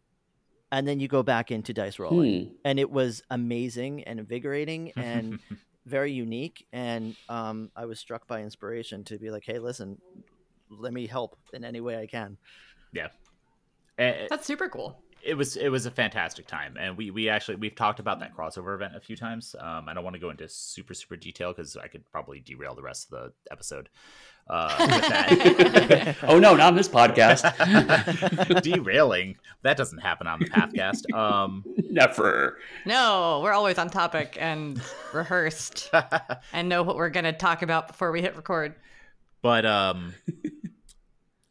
[0.72, 2.46] And then you go back into dice rolling.
[2.46, 2.54] Hmm.
[2.64, 5.40] And it was amazing and invigorating and
[5.86, 6.66] very unique.
[6.72, 10.00] And um, I was struck by inspiration to be like, hey, listen,
[10.70, 12.38] let me help in any way I can.
[12.94, 13.08] Yeah.
[13.98, 16.76] That's super cool it was it was a fantastic time.
[16.80, 19.56] And we we actually we've talked about that crossover event a few times.
[19.60, 22.76] Um, i don't want to go into super super detail because i could probably derail
[22.76, 23.90] the rest of the episode
[24.50, 26.18] uh, with that.
[26.24, 27.44] Oh no not on this podcast.
[28.64, 29.38] Derailing.
[29.62, 31.14] That doesn't happen on the pathcast.
[31.14, 32.58] Um never.
[32.86, 34.82] No we're always on topic and
[35.14, 35.90] rehearsed
[36.54, 38.76] and know what we're going to talk about before we hit record.
[39.42, 40.14] But um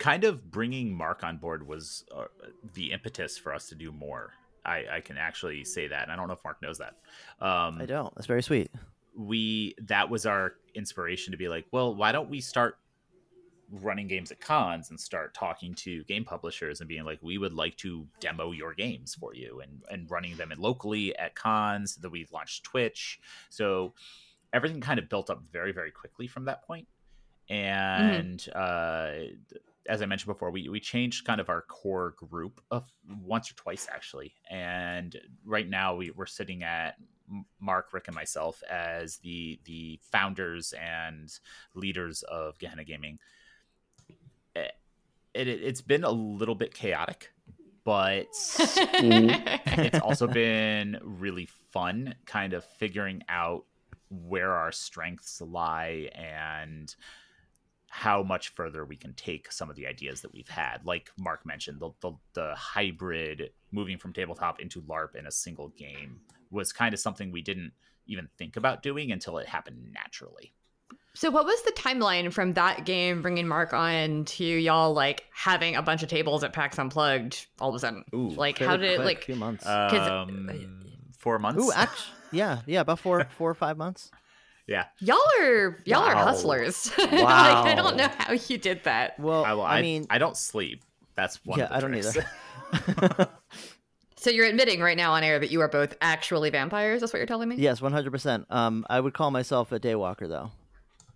[0.00, 2.24] kind of bringing Mark on board was uh,
[2.72, 4.32] the impetus for us to do more.
[4.64, 6.96] I, I, can actually say that, and I don't know if Mark knows that.
[7.40, 8.12] Um, I don't.
[8.14, 8.70] That's very sweet.
[9.16, 12.78] We that was our inspiration to be like, well, why don't we start
[13.70, 17.52] running games at cons and start talking to game publishers and being like, we would
[17.52, 21.96] like to demo your games for you and and running them locally at cons.
[21.96, 23.94] That we launched Twitch, so
[24.52, 26.86] everything kind of built up very very quickly from that point.
[27.50, 28.14] Mm-hmm.
[28.14, 29.54] And mm-hmm.
[29.54, 29.58] uh,
[29.88, 32.84] as I mentioned before, we, we changed kind of our core group of
[33.24, 36.96] once or twice actually, and right now we, we're sitting at
[37.60, 41.32] Mark, Rick, and myself as the the founders and
[41.74, 43.18] leaders of Gehenna Gaming.
[44.56, 44.68] Eh,
[45.34, 47.32] it, it, has been a little bit chaotic,
[47.84, 48.26] but
[48.58, 53.64] it's also been really fun, kind of figuring out
[54.10, 56.94] where our strengths lie and
[57.92, 60.78] how much further we can take some of the ideas that we've had.
[60.84, 65.70] Like Mark mentioned, the, the, the hybrid moving from tabletop into LARP in a single
[65.70, 66.20] game
[66.52, 67.72] was kind of something we didn't
[68.06, 70.54] even think about doing until it happened naturally.
[71.14, 75.74] So, what was the timeline from that game bringing Mark on to y'all like having
[75.74, 78.04] a bunch of tables at PAX Unplugged all of a sudden?
[78.14, 79.24] Ooh, like, how did quick, it like?
[79.24, 79.66] few months.
[79.66, 80.48] Um,
[81.18, 81.60] four months.
[81.60, 84.12] Ooh, actually, yeah, yeah, about four, four or five months.
[84.70, 84.84] Yeah.
[85.00, 86.06] Y'all are y'all wow.
[86.06, 86.92] are hustlers.
[86.96, 87.04] Wow.
[87.10, 89.18] like, I don't know how you did that.
[89.18, 90.84] Well, I, well, I, I mean, I don't sleep.
[91.16, 91.58] That's one.
[91.58, 92.16] yeah, of the I don't tricks.
[92.88, 93.28] either.
[94.16, 97.00] So you're admitting right now on air that you are both actually vampires.
[97.00, 97.56] That's what you're telling me.
[97.56, 98.44] yes, one hundred percent.
[98.50, 100.50] Um, I would call myself a daywalker, though.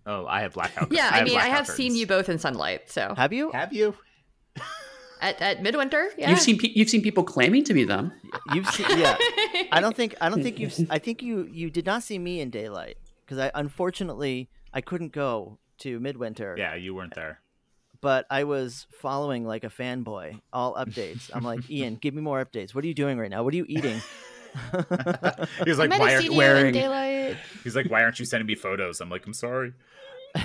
[0.07, 0.91] oh, I have blackout.
[0.91, 2.89] Yeah, I, have mean, I blackout have seen you both in sunlight.
[2.89, 3.51] So Have you?
[3.51, 3.93] Have you?
[5.21, 6.31] at, at midwinter, yeah.
[6.31, 8.11] You've seen pe- you've seen people claiming to be them.
[8.55, 8.87] You've seen?
[8.97, 9.17] Yeah.
[9.71, 10.15] I don't think.
[10.19, 10.75] I don't think you've.
[10.89, 11.47] I think you.
[11.51, 16.55] You did not see me in daylight because I unfortunately I couldn't go to midwinter.
[16.57, 17.39] Yeah, you weren't there.
[18.01, 21.31] But I was following like a fanboy all updates.
[21.33, 22.75] I'm like, Ian, give me more updates.
[22.75, 23.43] What are you doing right now?
[23.43, 23.99] What are you eating?
[25.65, 27.35] He was like, why are seen you you wearing- daylight.
[27.65, 29.01] He's like, why aren't you sending me photos?
[29.01, 29.73] I'm like, I'm sorry.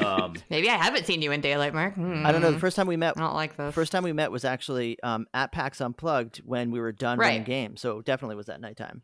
[0.00, 1.94] Um, Maybe I haven't seen you in daylight, Mark.
[1.98, 2.52] I don't know.
[2.52, 3.74] The first time we met, I don't like this.
[3.74, 7.38] first time we met was actually um, at PAX Unplugged when we were done running
[7.40, 7.46] Right.
[7.46, 7.80] games.
[7.80, 9.02] So definitely was at nighttime.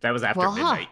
[0.00, 0.84] that was after Well, huh.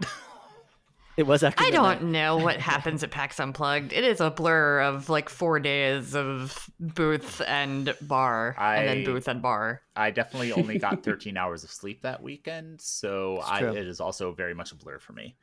[1.17, 1.21] Midnight.
[1.21, 1.67] It was actually.
[1.67, 2.01] I midnight.
[2.01, 3.93] don't know what happens at PAX Unplugged.
[3.93, 9.05] It is a blur of like four days of booth and bar, and then I-
[9.05, 9.83] booth and bar.
[9.97, 14.01] I definitely only got 13 hours of sleep that weekend, so It's I, it is
[14.01, 15.37] also very much a blur for me.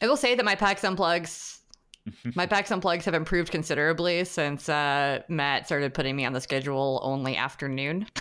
[0.00, 1.60] I will say that my PAX Unplugs,
[2.34, 7.00] my PAX Unplugs have improved considerably since uh, Matt started putting me on the schedule
[7.02, 8.06] only afternoon.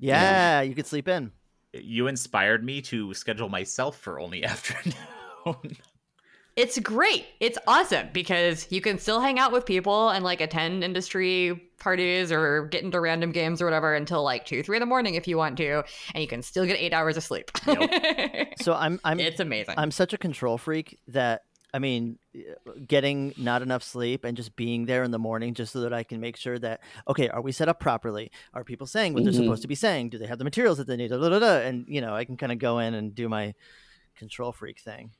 [0.00, 1.32] Yeah, you could sleep in.
[1.72, 4.94] You inspired me to schedule myself for only afternoon.
[6.58, 7.24] It's great.
[7.38, 12.32] It's awesome because you can still hang out with people and like attend industry parties
[12.32, 15.28] or get into random games or whatever until like two, three in the morning if
[15.28, 17.52] you want to, and you can still get eight hours of sleep.
[18.60, 18.98] So I'm.
[19.04, 19.20] I'm.
[19.20, 19.74] it's amazing.
[19.78, 21.42] I'm such a control freak that
[21.72, 22.18] I mean,
[22.88, 26.02] getting not enough sleep and just being there in the morning just so that I
[26.02, 28.32] can make sure that okay, are we set up properly?
[28.52, 29.24] Are people saying what Mhm.
[29.26, 30.08] they're supposed to be saying?
[30.08, 31.10] Do they have the materials that they need?
[31.10, 31.58] Da, da, da, da.
[31.58, 33.54] And you know, I can kind of go in and do my
[34.16, 35.12] control freak thing.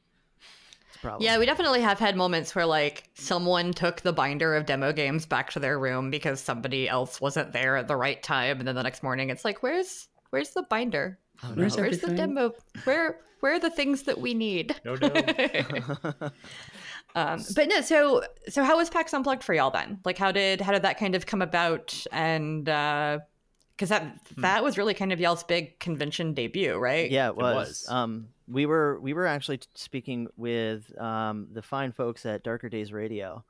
[0.98, 1.24] It's a problem.
[1.24, 5.26] yeah, we definitely have had moments where like someone took the binder of demo games
[5.26, 8.74] back to their room because somebody else wasn't there at the right time, and then
[8.74, 11.18] the next morning it's like, where's where's the binder?
[11.44, 11.54] Oh, no.
[11.54, 12.52] Where's Where's the demo?
[12.84, 14.74] Where where are the things that we need?
[14.84, 15.08] no, no.
[17.14, 20.00] um, but no, so so how was PAX Unplugged for y'all then?
[20.04, 22.04] Like, how did how did that kind of come about?
[22.12, 24.02] And because that
[24.34, 24.40] Hmm.
[24.42, 27.10] that was really kind of y'all's big convention debut, right?
[27.10, 27.54] Yeah, it was.
[27.54, 27.86] was.
[27.88, 32.92] Um, we were we were actually speaking with um, the fine folks at Darker Days
[32.92, 33.44] Radio,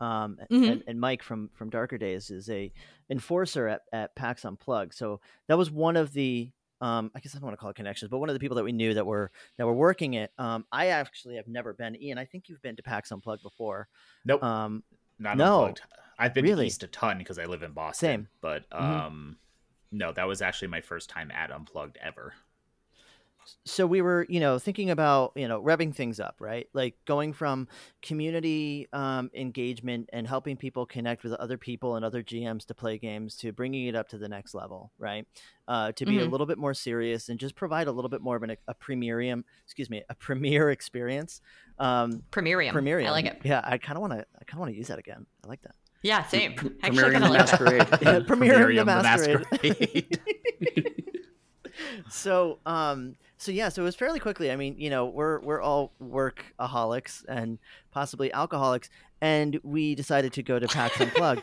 [0.00, 0.72] um, Mhm.
[0.72, 2.72] and, and Mike from from Darker Days is a
[3.10, 4.94] enforcer at, at PAX Unplugged.
[4.94, 7.76] So that was one of the um, I guess I don't want to call it
[7.76, 10.32] connections, but one of the people that we knew that were that were working it.
[10.38, 12.00] Um, I actually have never been.
[12.00, 13.88] Ian, I think you've been to PAX Unplugged before.
[14.24, 14.42] Nope.
[14.42, 14.82] Um,
[15.18, 15.58] not no.
[15.66, 15.82] unplugged.
[16.18, 16.64] I've been Really?
[16.64, 18.06] to East a ton because I live in Boston.
[18.08, 18.28] Same.
[18.40, 18.80] But Mhm.
[18.80, 19.36] um,
[19.92, 22.34] no, that was actually my first time at Unplugged ever.
[23.64, 27.32] So we were you know thinking about you know revving things up right like going
[27.32, 27.66] from
[28.02, 32.98] community um, engagement and helping people connect with other people and other gms to play
[32.98, 35.26] games to bringing it up to the next level right
[35.68, 36.30] uh, to be a Mhm.
[36.30, 39.44] little bit more serious and just provide a little bit more of an, a premium
[39.64, 41.40] excuse me a premier experience
[41.78, 42.72] um, Premierium.
[42.72, 43.40] premium I like it.
[43.44, 45.48] yeah i kind of want to i kind of want to use that again i
[45.48, 46.54] like that Yeah, same.
[46.54, 47.38] Pr- Actually, I Premiering kinda the like.
[47.40, 47.88] Masquerade.
[48.02, 50.20] yeah, premiering the Premierium masquerade, Masquerade.
[52.10, 54.50] so um so yeah so it was fairly quickly.
[54.50, 57.58] I mean you know we're we're all workaholics and
[57.90, 61.42] possibly alcoholics and we decided to go to pax unplugged.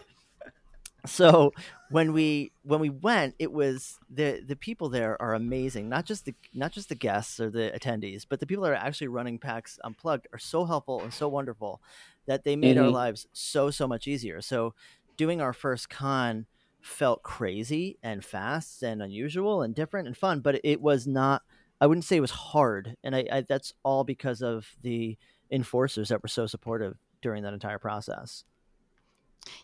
[1.06, 1.52] So
[1.90, 5.90] when we when we went it was the the people there are amazing.
[5.90, 8.76] Not just the not just the guests or the attendees but the people that are
[8.76, 11.82] actually running pax unplugged are so helpful and so wonderful
[12.28, 12.94] that they made our Mhm.
[12.94, 14.42] lives so so much easier.
[14.42, 14.76] So
[15.18, 16.46] doing our first con
[16.82, 21.44] felt crazy and fast and unusual and different and fun but it was not
[21.80, 25.18] i wouldn't say it was hard and I, I that's all because of the
[25.52, 28.46] enforcers that were so supportive during that entire process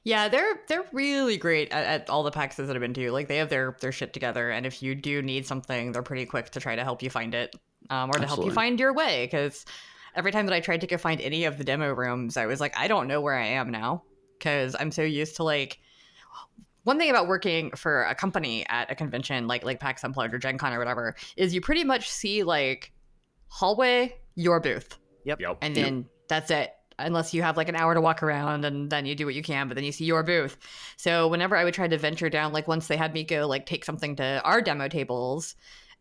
[0.04, 3.12] Yeah, they're they're really great at, at all the PAXs that I've been to.
[3.12, 6.26] Like they have their their shit together, and if you do need something, they're pretty
[6.26, 7.56] quick to try to help you find it,
[7.90, 9.26] um, or to help you find your way.
[9.26, 9.66] Because
[10.16, 12.60] every time that I tried to go find any of the demo rooms, I was
[12.60, 14.04] like, I don't know where I am now,
[14.38, 15.80] because I'm so used to like.
[16.88, 20.38] One thing about working for a company at a convention like like PAX Unplugged or
[20.40, 22.94] Gen Con or whatever is you pretty much see like
[23.50, 25.42] hallway, your booth, Yep.
[25.42, 25.58] yep.
[25.62, 26.72] and then that's it.
[26.98, 29.44] Unless you have like an hour to walk around and then you do what you
[29.44, 30.56] can but then you see your booth.
[30.96, 33.66] So whenever i would try to venture down like once they had me go like
[33.66, 35.56] take something to our demo tables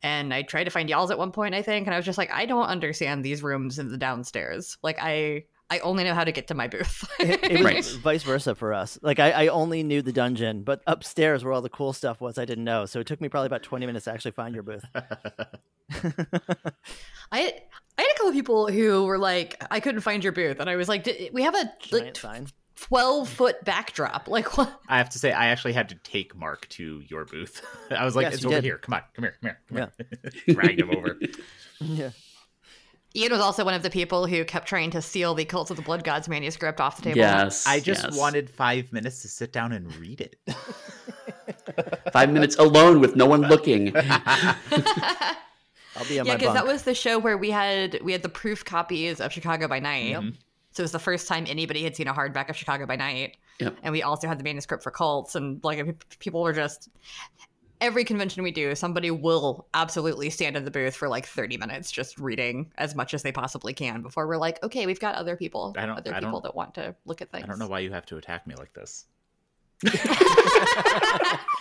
[0.05, 2.17] and i tried to find y'all's at one point i think and i was just
[2.19, 4.79] like i don't understand these rooms in the downstairs.
[4.85, 7.85] Like i i only know how to get to my booth It, it was Right.
[8.03, 8.99] vice versa for us.
[9.03, 12.39] Like I, I only knew the dungeon, but upstairs where all the cool stuff was,
[12.39, 12.87] I didn't know.
[12.87, 14.85] So it took me probably about twenty minutes to actually find your booth.
[17.33, 17.53] i
[17.99, 20.69] i had a couple of people who were like i couldn't find your booth and
[20.71, 22.47] i was like "Did- we have a like Giant sign.
[22.77, 26.69] 12 foot backdrop like what I have to say, I actually had to take Mark
[26.71, 27.63] to your booth.
[27.91, 28.65] I was like, Yes, "It's over did.
[28.65, 28.77] here.
[28.77, 30.13] Come on, come here, come here, come
[30.45, 31.17] here." Dragged him over.
[31.81, 32.11] Yeah.
[33.17, 35.77] Ian was also one of the people who kept trying to steal the Cults of
[35.77, 37.19] the Blood Gods manuscript off the table.
[37.19, 37.67] Yes.
[37.67, 38.17] I just yes.
[38.17, 40.37] wanted five minutes to sit down and read it.
[42.13, 43.97] five minutes alone with no one looking.
[45.97, 48.23] I'll be on yeah, my because that was the show where we had we had
[48.23, 50.11] the proof copies of Chicago by Night.
[50.11, 50.25] Yep.
[50.73, 53.39] So it was the first time anybody had seen a hardback of Chicago by Night.
[53.61, 53.79] Yep.
[53.83, 56.91] And we also had the manuscript for cults, and like people were just
[57.81, 61.91] every convention we do, somebody will absolutely stand in the booth for like thirty minutes
[61.91, 65.37] just reading as much as they possibly can before we're like, okay, we've got other
[65.37, 67.45] people, I don't- other I people don't- that want to look at things.
[67.45, 69.07] I don't know why you have to attack me like this.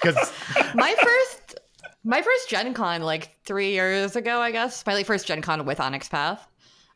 [0.01, 0.31] Because
[0.75, 1.55] my first
[2.03, 5.65] my first gen con like three years ago i guess my like, first gen con
[5.65, 6.47] with onyx path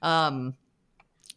[0.03, 0.53] um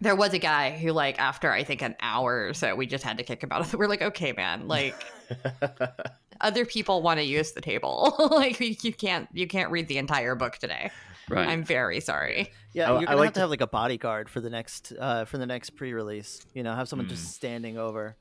[0.01, 3.03] there was a guy who like after i think an hour or so we just
[3.05, 4.95] had to kick him out we're like okay man like
[6.43, 9.99] other people want to use the table like you, you can't you can't read the
[9.99, 10.91] entire book today
[11.31, 11.47] Right.
[11.49, 14.29] i'm very sorry Yeah, I- you're gonna like have to to- have like a bodyguard
[14.29, 16.41] for the next uh for the next pre-release.
[16.55, 17.13] You know, have someone Hmm.
[17.15, 18.17] just standing over,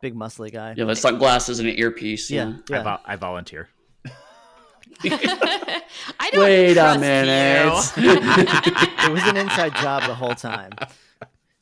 [0.00, 0.74] big muscly guy.
[0.76, 2.30] Yeah, have sunglasses and an earpiece.
[2.30, 2.56] yeah, Yeah.
[2.70, 2.80] yeah.
[2.80, 3.68] I, vo- I volunteer.
[5.04, 7.92] i don't Wait a minute.
[7.96, 8.10] you.
[9.06, 10.72] it was an inside job the whole time.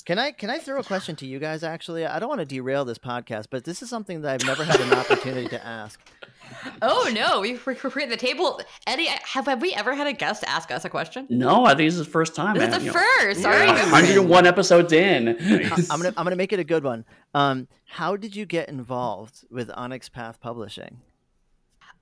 [0.04, 1.62] Can I can I throw a question to you guys?
[1.62, 4.64] Actually, I don't want to derail this podcast, but this is something that I've never
[4.64, 6.00] had an opportunity to ask.
[6.82, 10.44] oh no we we're creating the table Eddy have, have we ever had a guest
[10.46, 12.54] ask us a question No, I think this is the first time.
[12.58, 12.78] this is man.
[12.80, 13.90] the You know, first sorry Yeah.
[13.90, 15.24] 101 episodes in.
[15.40, 15.90] Nice.
[15.90, 17.04] I'm gonna I'm gonna make it a good one.
[17.32, 21.00] Um, how did you get involved with Onyx Path Publishing?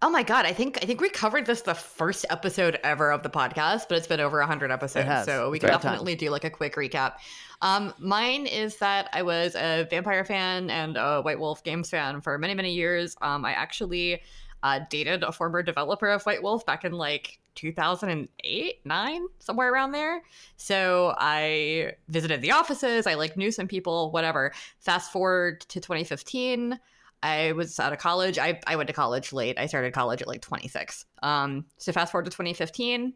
[0.02, 3.22] Oh my god, I think I think we covered this the first episode ever of
[3.22, 5.92] the podcast, but it's been over 100 episodes, so we can about time.
[5.92, 7.16] definitely do like a quick recap.
[7.60, 12.22] Um mine is that I was a vampire fan and a White Wolf games fan
[12.22, 13.14] for many many years.
[13.20, 14.22] Um I actually
[14.62, 19.92] uh, dated a former developer of White Wolf back in like 2008, 9, somewhere around
[19.92, 20.22] there.
[20.56, 24.52] So I visited the offices, I like knew some people, whatever.
[24.78, 26.78] Fast forward to 2015,
[27.22, 28.38] I was out of college.
[28.38, 29.58] I, I went to college late.
[29.58, 31.04] I started college at like 26.
[31.22, 33.12] Um, so fast forward to 2015,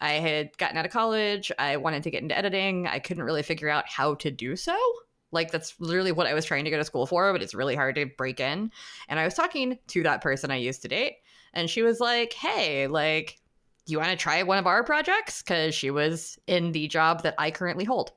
[0.00, 1.52] I had gotten out of college.
[1.58, 2.86] I wanted to get into editing.
[2.86, 4.76] I couldn't really figure out how to do so.
[5.30, 7.74] Like that's literally what I was trying to go to school for, but it's really
[7.74, 8.70] hard to break in.
[9.08, 11.16] And I was talking to that person I used to date,
[11.52, 13.40] and she was like, "Hey, like,
[13.84, 17.24] do you want to try one of our projects?" Because she was in the job
[17.24, 18.12] that I currently hold.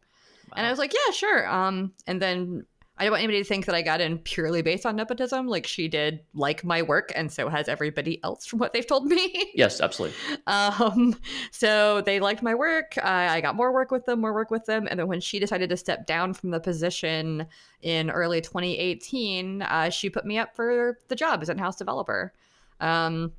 [0.56, 1.48] And I was like, yeah, sure.
[1.48, 2.66] Um, and then
[3.00, 5.48] I don't want anybody to think that I got in purely based on nepotism.
[5.48, 9.06] Like she did like my work, and so has everybody else from what they've told
[9.06, 9.34] me.
[9.58, 10.16] Yes, absolutely.
[10.46, 11.16] um,
[11.52, 12.96] so they liked my work.
[13.04, 14.88] I, I got more work with them, more work with them.
[14.90, 17.48] And then when she decided to step down from the position
[17.82, 22.34] in early 2018, uh, she put me up for the job as in-house developer.
[22.80, 23.34] Um,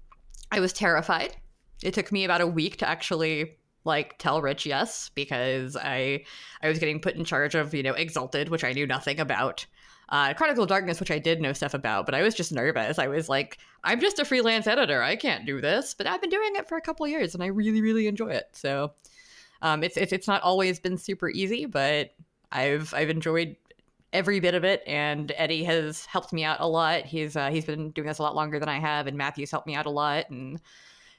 [0.51, 1.37] I was terrified.
[1.83, 3.59] It took me about a week to actually
[3.89, 6.25] like tell Rich yes because I
[6.63, 9.67] I was getting put in charge of you know Exalted, which I knew nothing about.
[10.11, 12.99] Uh, Chronicle of Darkness, which I did know stuff about, but I was just nervous.
[12.99, 15.03] I was like, I'm just a freelance editor.
[15.03, 17.49] I can't do this, but I've been doing it for a couple years, and I
[17.49, 18.49] really, really enjoy it.
[18.53, 18.93] So,
[19.61, 22.15] um, it's, it's it's not always been super easy, but
[22.53, 23.57] I've I've enjoyed
[24.13, 24.83] every bit of it.
[24.87, 27.05] And Eddy has helped me out a lot.
[27.05, 29.67] He's uh, he's been doing this a lot longer than I have, and Matthew's helped
[29.67, 30.31] me out a lot.
[30.31, 30.61] And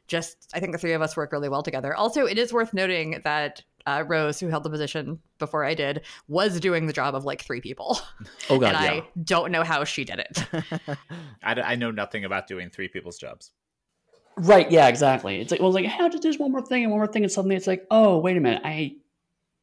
[0.09, 1.95] just I think the three of us work really well together.
[1.95, 6.01] Also, it is worth noting that uh, Rose, who held the position before I did,
[6.27, 7.99] was doing the job of like three people,
[8.49, 8.91] Oh god, and yeah.
[8.91, 10.45] I don't know how she did it.
[11.43, 13.51] I, d- I know nothing about doing three people's jobs.
[14.35, 15.39] Right, yeah, exactly.
[15.39, 17.23] It's like well, it's like how did there's one more thing and one more thing,
[17.23, 18.97] and suddenly it's like, oh, wait a minute, I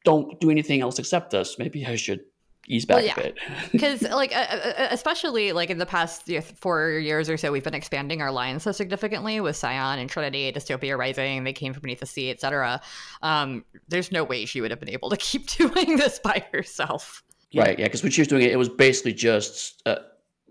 [0.04, 1.58] don't do anything else except this.
[1.58, 2.20] Maybe I should
[2.68, 3.12] ease back well, yeah.
[3.12, 3.38] a bit.
[3.72, 7.36] Because, like, uh, uh, uh, especially like in the past you know, four years or
[7.36, 11.52] so, we've been expanding our line so significantly with Scion and Trinity, Dystopia Rising, They
[11.52, 12.80] Came from Beneath the Sea, etc.
[13.22, 17.22] Um, there's no way she would have been able to keep doing this by herself.
[17.54, 17.78] Right.
[17.78, 17.86] Yeah.
[17.86, 19.96] Because when she was doing it, it was basically just uh,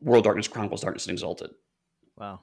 [0.02, 1.52] World Darkness, Chronicles Darkness, and Exalted.
[2.18, 2.42] Wow.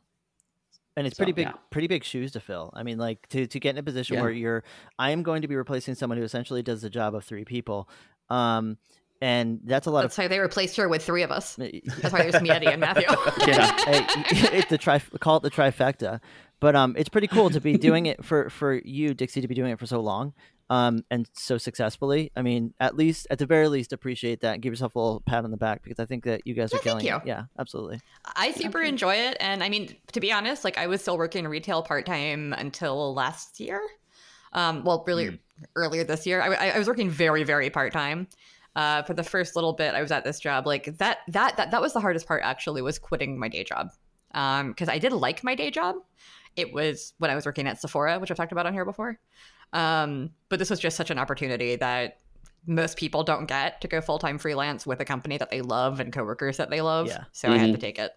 [0.96, 1.54] And it's so, pretty big, yeah.
[1.70, 2.70] pretty big shoes to fill.
[2.74, 4.22] I mean, like to, to get in a position yeah.
[4.22, 4.62] where you're,
[4.98, 7.88] I am going to be replacing someone who essentially does the job of three people.
[8.28, 8.76] Um,
[9.22, 10.16] and that's a lot that's of.
[10.16, 11.54] That's why they replaced her with three of us.
[11.54, 13.06] That's why there's me, Eddy, and Matthew.
[13.46, 14.04] yeah, hey,
[14.58, 16.20] it's the tri- call it the trifecta.
[16.58, 19.54] But um, it's pretty cool to be doing it for for you, Dixie, to be
[19.54, 20.32] doing it for so long,
[20.70, 22.32] um, and so successfully.
[22.34, 24.60] I mean, at least at the very least, appreciate that.
[24.60, 26.78] Give yourself a little pat on the back because I think that you guys are
[26.78, 27.14] killing you.
[27.14, 27.22] it.
[27.24, 28.00] Yeah, absolutely.
[28.24, 28.88] I super absolutely.
[28.88, 32.06] enjoy it, and I mean, to be honest, like I was still working retail part
[32.06, 33.80] time until last year.
[34.52, 35.38] Um, well, really mm.
[35.76, 38.26] earlier this year, I, I was working very, very part time
[38.76, 41.70] uh, for the first little bit I was at this job, like that that that
[41.70, 43.90] that was the hardest part actually was quitting my day job.
[44.34, 45.96] Um, because I did like my day job.
[46.56, 49.18] It was when I was working at Sephora, which I've talked about on here before.
[49.72, 52.18] Um, but this was just such an opportunity that
[52.66, 56.00] most people don't get to go full time freelance with a company that they love
[56.00, 57.08] and coworkers that they love.
[57.08, 57.24] Yeah.
[57.32, 57.54] So mm-hmm.
[57.54, 57.80] I had to mm-hmm.
[57.80, 58.12] take it.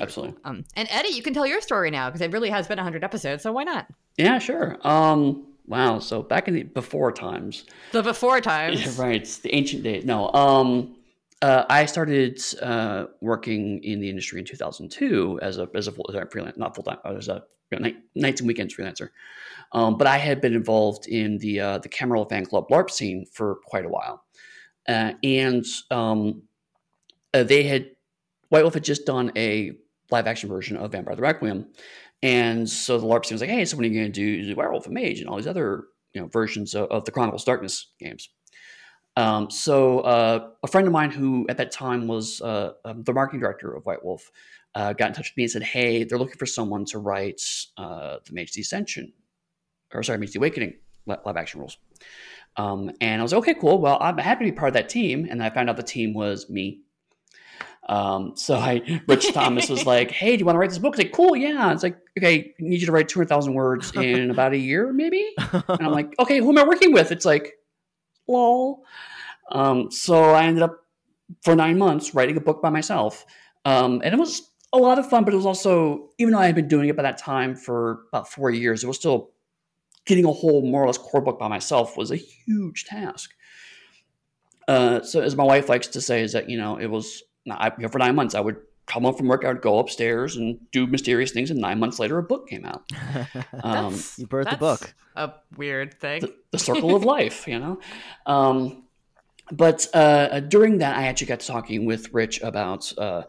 [0.00, 0.36] Absolutely.
[0.44, 3.04] Um, and Eddy, you can tell your story now because it really has been 100
[3.04, 3.42] episodes.
[3.42, 3.86] So why not?
[4.16, 4.76] Yeah, sure.
[4.82, 5.98] Um, Wow.
[5.98, 7.64] So back in the before times.
[7.92, 8.80] The before times.
[8.80, 9.24] Yeah, right.
[9.24, 10.04] The ancient days.
[10.04, 10.32] No.
[10.32, 10.96] Um.
[11.42, 16.10] Uh, I started uh, working in the industry in 2002 as a as a full
[16.30, 19.10] freelance, not full time, as a you know, night, nights and weekends freelancer.
[19.72, 23.26] Um, but I had been involved in the uh, the Camarilla fan club LARP scene
[23.32, 24.24] for quite a while,
[24.88, 26.42] uh, and um,
[27.34, 27.90] uh, they had
[28.48, 29.72] White Wolf had just done a
[30.10, 31.66] live action version of Vampire the Requiem,
[32.22, 34.56] and so the LARP team was like, hey, so when are you going to do
[34.56, 37.92] Werewolf and Mage and all these other you know versions of, of the Chronicles Darkness
[38.00, 38.28] games?
[39.16, 43.14] Um, so uh, a friend of mine who at that time was uh, um, the
[43.14, 44.30] marketing director of White Wolf
[44.74, 47.40] uh, got in touch with me and said, hey, they're looking for someone to write
[47.78, 49.12] uh, the Mage the Ascension,
[49.94, 50.74] or sorry, Mage the Awakening
[51.06, 51.78] live action rules.
[52.56, 53.80] Um, and I was like, okay, cool.
[53.80, 55.26] Well, I'm happy to be part of that team.
[55.30, 56.80] And I found out the team was me,
[57.88, 60.94] um, so I, Rich Thomas was like, "Hey, do you want to write this book?"
[60.94, 63.28] I was like, "Cool, yeah." It's like, "Okay, I need you to write two hundred
[63.28, 66.92] thousand words in about a year, maybe." And I'm like, "Okay, who am I working
[66.92, 67.54] with?" It's like,
[68.26, 68.84] "Lol."
[69.52, 70.84] Um, so I ended up
[71.42, 73.24] for nine months writing a book by myself,
[73.64, 75.24] um, and it was a lot of fun.
[75.24, 78.00] But it was also, even though I had been doing it by that time for
[78.08, 79.30] about four years, it was still
[80.06, 83.30] getting a whole more or less core book by myself was a huge task.
[84.66, 87.22] Uh, so, as my wife likes to say, is that you know it was
[87.54, 89.78] I, you know, for nine months, I would come home from work, I would go
[89.78, 92.84] upstairs and do mysterious things, and nine months later, a book came out.
[93.62, 94.94] Um, you birthed the book.
[95.16, 96.20] A weird thing.
[96.20, 97.80] The, the circle of life, you know.
[98.26, 98.84] Um,
[99.50, 103.22] but uh, during that, I actually got to talking with Rich about uh,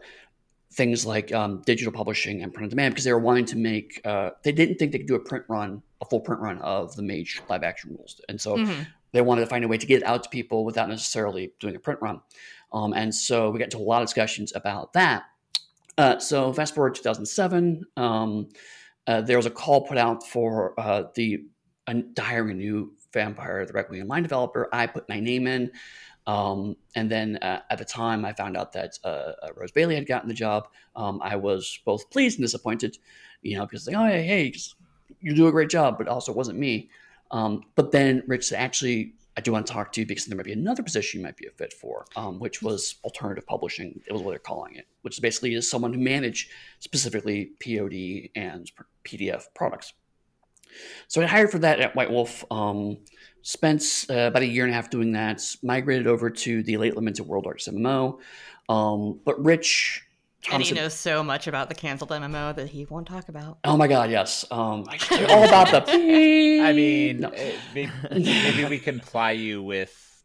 [0.72, 4.00] things like um, digital publishing and print on demand because they were wanting to make.
[4.04, 6.94] Uh, they didn't think they could do a print run, a full print run of
[6.96, 8.82] the Mage live action rules, and so mm-hmm.
[9.12, 11.76] they wanted to find a way to get it out to people without necessarily doing
[11.76, 12.20] a print run.
[12.72, 15.24] Um, and so we got into a lot of discussions about that.
[15.96, 18.48] Uh, so fast forward 2007, um,
[19.06, 21.44] uh, there was a call put out for uh, the
[21.88, 24.68] a new Vampire the Requiem Mind developer.
[24.72, 25.70] I put my name in.
[26.26, 29.94] Um, and then uh, at the time, I found out that uh, uh, Rose Bailey
[29.94, 30.68] had gotten the job.
[30.94, 32.98] Um, I was both pleased and disappointed,
[33.40, 34.54] you know, because like, oh, hey, hey,
[35.20, 36.90] you do a great job, but also it wasn't me.
[37.30, 40.46] Um, but then Rich actually, I do want to talk to you because there might
[40.46, 44.00] be another position you might be a fit for, um, which was alternative publishing.
[44.04, 48.68] It was what they're calling it, which basically is someone who manage specifically POD and
[49.04, 49.92] PDF products.
[51.06, 52.44] So I hired for that at White Wolf.
[52.50, 52.98] Um,
[53.42, 55.40] spent uh, about a year and a half doing that.
[55.62, 58.18] Migrated over to the late limited World Arts MMO.
[58.68, 60.04] Um, but Rich
[60.50, 63.58] and he knows so much about the canceled MMO that he won't talk about.
[63.64, 64.44] Oh my god, yes.
[64.50, 64.84] Um,
[65.28, 66.60] all about the.
[66.62, 67.28] I mean, no.
[67.30, 70.24] Eh, maybe, maybe we can ply you with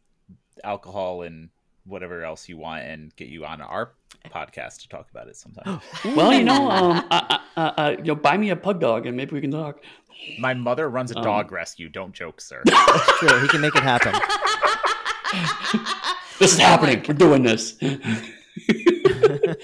[0.62, 1.50] alcohol and
[1.84, 3.92] whatever else you want, and get you on our
[4.30, 5.80] podcast to talk about it sometime.
[6.16, 9.16] well, you know, um, uh, uh, uh, you know, buy me a pug dog, and
[9.16, 9.82] maybe we can talk.
[10.38, 11.88] My mother runs a um, dog rescue.
[11.88, 12.62] Don't joke, sir.
[12.64, 13.40] That's true.
[13.40, 14.14] He can make it happen.
[16.38, 17.04] this is happening.
[17.06, 17.76] We're doing this.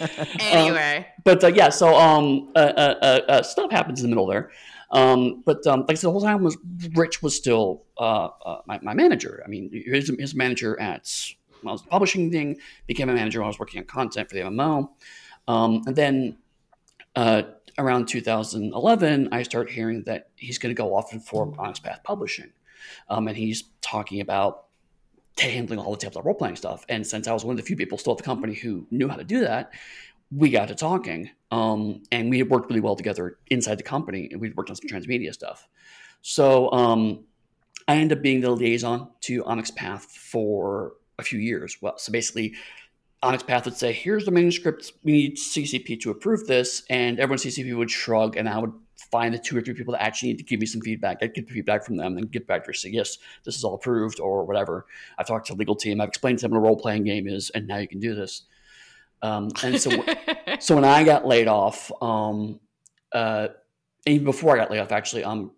[0.40, 4.09] anyway, um, but uh, yeah, so um, uh, uh, uh, uh, stuff happens in the
[4.09, 4.51] middle there.
[4.90, 6.57] Um, but um, like I said, the whole time was
[6.94, 8.28] Rich was still uh,
[8.66, 9.42] my, my, manager.
[9.44, 11.12] I mean, his, his manager at
[11.64, 14.40] I was publishing thing became a manager when I was working on content for the
[14.40, 14.88] MMO,
[15.46, 16.38] um, and then
[17.78, 22.01] around 2011, I start hearing that he's going to go off and form Onyx Path
[22.03, 22.51] Publishing,
[23.09, 24.64] um, and he's talking about
[25.41, 26.84] handling all the tabletop role playing stuff.
[26.88, 29.09] And since I was one of the few people still at the company who knew
[29.09, 29.72] how to do that,
[30.30, 31.30] we got to talking.
[31.51, 34.76] Um, and we had worked really well together inside the company, and we'd worked on
[34.76, 35.66] some transmedia stuff.
[36.22, 37.24] So um,
[37.88, 41.76] I ended up being the liaison to Onyx Path for a few years.
[41.80, 42.55] Well, so basically,
[43.22, 44.93] Onyx Path would say, "Here's the manuscript.
[45.03, 48.72] We need CCP to approve this," and everyone CCP would shrug, and I would
[49.11, 51.20] find the two or three people that actually need to give me some feedback.
[51.20, 54.20] Get the feedback from them and get back to say, yes, this is all approved
[54.20, 54.86] or whatever.
[55.18, 56.00] I've talked to the legal team.
[56.00, 58.14] I've explained to them what a role playing game is, and now you can do
[58.14, 58.42] this.
[59.22, 59.90] Um, and so,
[60.61, 62.61] so when I got laid off, um,
[63.12, 63.48] uh,
[64.06, 65.52] even before I got laid off, actually, um,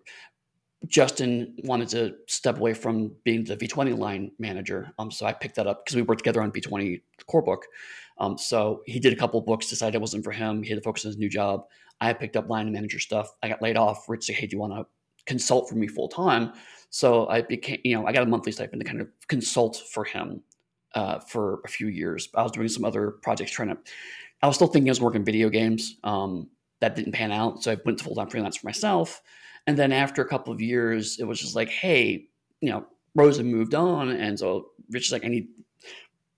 [0.88, 4.92] Justin wanted to step away from being the V20 line manager.
[4.98, 7.66] Um, so I picked that up because we worked together on V20 core book.
[8.18, 10.62] Um, so he did a couple books, decided it wasn't for him.
[10.62, 11.66] He had to focus on his new job.
[12.03, 13.32] I picked up line manager stuff.
[13.42, 14.09] I got laid off.
[14.09, 14.86] Rich said, "Hey, do you want to
[15.24, 16.53] consult for me full time?"
[16.90, 20.05] So I became, you know, I got a monthly stipend to kind of consult for
[20.05, 20.42] him
[20.94, 22.28] uh, for a few years.
[22.34, 23.78] I was doing some other projects, trying to.
[24.42, 25.98] I was still thinking I was working video games.
[26.03, 26.50] Um,
[26.80, 29.22] that didn't pan out, so I went to full time freelance for myself.
[29.68, 32.26] And then after a couple of years, it was just like, hey,
[32.61, 32.84] you know,
[33.14, 35.48] Rose moved on, and so Rich is like, I need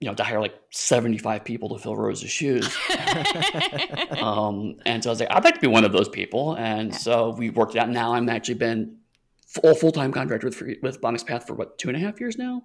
[0.05, 2.77] you know, to hire like 75 people to fill Rose's shoes.
[4.21, 6.55] um, and so I was like, I'd like to be one of those people.
[6.57, 6.99] And yeah.
[6.99, 7.89] so we worked it out.
[7.89, 8.99] Now I'm actually been
[9.47, 12.37] full full time contract with with Onyx Path for what two and a half years
[12.37, 12.63] now.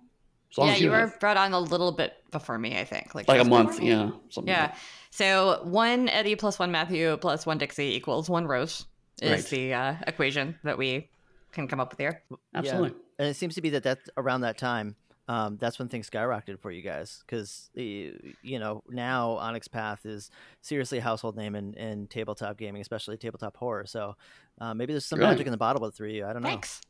[0.58, 3.40] yeah, you, you were brought on a little bit before me, I think, like like
[3.40, 4.10] a month, yeah,
[4.44, 4.62] yeah.
[4.64, 4.76] Like
[5.12, 8.86] so one Eddy plus one Matthew plus one Dixie equals one Rose
[9.22, 9.46] is right.
[9.46, 11.10] the uh, equation that we
[11.54, 12.22] can come up with here.
[12.54, 12.96] Absolutely, yeah.
[13.20, 14.98] and it seems to be that that's around that time
[15.30, 20.32] um, that's when things skyrocketed for you guys because you know now Onyx Path is
[20.62, 23.86] seriously a household name in, in tabletop gaming, especially tabletop horror.
[23.86, 24.16] So
[24.60, 25.30] uh, maybe there's some really?
[25.32, 26.24] magic in the bottle with three.
[26.24, 26.50] I don't know.
[26.50, 26.82] Thanks.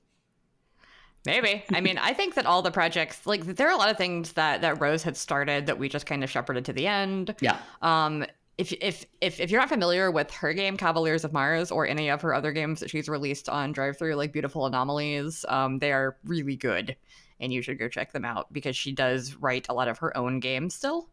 [1.25, 1.65] Maybe.
[1.73, 4.31] I mean, I think that all the projects, like, there are a lot of things
[4.33, 7.35] that that Rose had started that we just kind of shepherded to the end.
[7.41, 7.57] Yeah.
[7.81, 8.25] Um,
[8.57, 12.09] if, if if if you're not familiar with her game Cavaliers of Mars or any
[12.09, 16.15] of her other games that she's released on DriveThru, like Beautiful Anomalies, um, they are
[16.23, 16.95] really good
[17.39, 20.15] and you should go check them out because she does write a lot of her
[20.15, 21.09] own games still.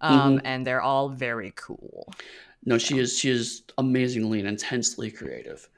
[0.00, 0.46] Um, mm-hmm.
[0.46, 2.12] and they're all very cool.
[2.64, 5.68] No, she is she is amazingly and intensely creative.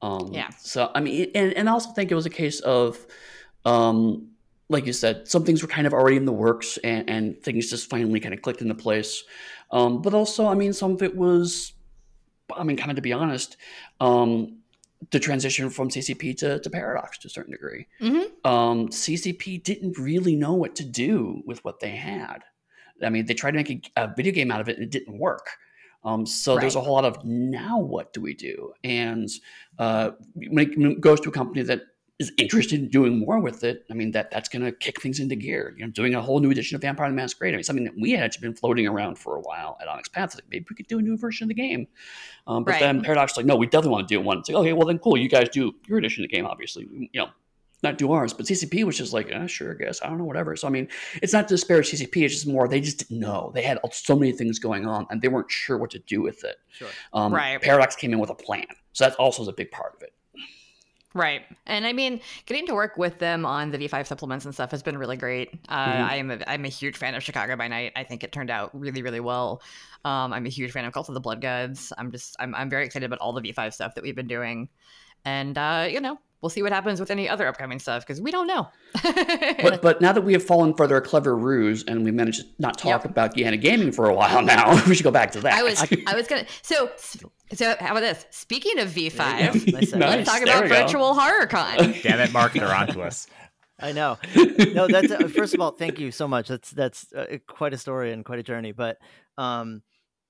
[0.00, 0.50] Um, yeah.
[0.58, 2.98] So I mean, and, and I also think it was a case of,
[3.64, 4.28] um,
[4.68, 7.68] like you said, some things were kind of already in the works, and, and things
[7.68, 9.24] just finally kind of clicked into place.
[9.70, 11.72] Um, but also, I mean, some of it was,
[12.54, 13.56] I mean, kind of to be honest,
[14.00, 14.58] um,
[15.10, 17.86] the transition from CCP to, to Paradox to a certain degree.
[18.00, 18.46] Mm-hmm.
[18.48, 22.44] Um, CCP didn't really know what to do with what they had.
[23.02, 24.90] I mean, they tried to make a, a video game out of it and it
[24.90, 25.48] didn't work.
[26.04, 26.60] Um, so right.
[26.60, 28.74] there's a whole lot of now what do we do?
[28.84, 29.28] And
[29.78, 31.80] uh, when it goes to a company that
[32.20, 35.18] is interested in doing more with it, I mean that that's going to kick things
[35.18, 35.74] into gear.
[35.76, 37.54] You know, doing a whole new edition of Vampire the Masquerade.
[37.54, 40.08] I mean, something that we had actually been floating around for a while at Onyx
[40.08, 40.34] Path.
[40.34, 41.88] Like maybe we could do a new version of the game.
[42.46, 42.80] Um, but right.
[42.80, 44.38] then Paradox like, no, we definitely want to do one.
[44.38, 46.86] It's like, okay, well then cool, you guys do your edition of the game, obviously.
[46.90, 47.28] You know,
[47.84, 48.32] not do ours.
[48.32, 50.54] But CCP was just like, eh, sure, I guess I don't know, whatever.
[50.54, 50.88] So I mean,
[51.20, 52.24] it's not to disparage CCP.
[52.24, 53.52] It's just more they just didn't know.
[53.54, 56.44] They had so many things going on, and they weren't sure what to do with
[56.44, 56.56] it.
[56.70, 56.88] Sure.
[57.12, 57.60] Um, right.
[57.60, 60.12] Paradox came in with a plan, so that also is a big part of it.
[61.14, 61.42] Right.
[61.66, 64.82] And I mean, getting to work with them on the V5 supplements and stuff has
[64.82, 65.50] been really great.
[65.68, 66.02] Uh, mm-hmm.
[66.02, 67.92] I am a, I'm a huge fan of Chicago by Night.
[67.94, 69.62] I think it turned out really, really well.
[70.04, 71.92] Um, I'm a huge fan of Cult of the Blood Gods.
[71.96, 74.68] I'm just, I'm, I'm very excited about all the V5 stuff that we've been doing.
[75.24, 78.30] And, uh, you know, we'll see what happens with any other upcoming stuff because we
[78.30, 78.68] don't know.
[79.02, 82.46] but, but now that we have fallen for their clever ruse and we managed to
[82.58, 83.04] not talk yep.
[83.06, 85.54] about Gehenna Gaming for a while now, we should go back to that.
[85.54, 86.44] I was, I was gonna.
[86.60, 86.90] So,
[87.54, 88.26] so how about this?
[88.28, 89.92] Speaking of V5, nice.
[89.94, 92.02] let's talk there about Virtual HorrorCon.
[92.02, 93.26] Damn it, marketer onto us.
[93.80, 94.18] I know.
[94.74, 96.48] No, that's uh, first of all, thank you so much.
[96.48, 98.72] That's that's uh, quite a story and quite a journey.
[98.72, 98.98] But
[99.38, 99.82] um,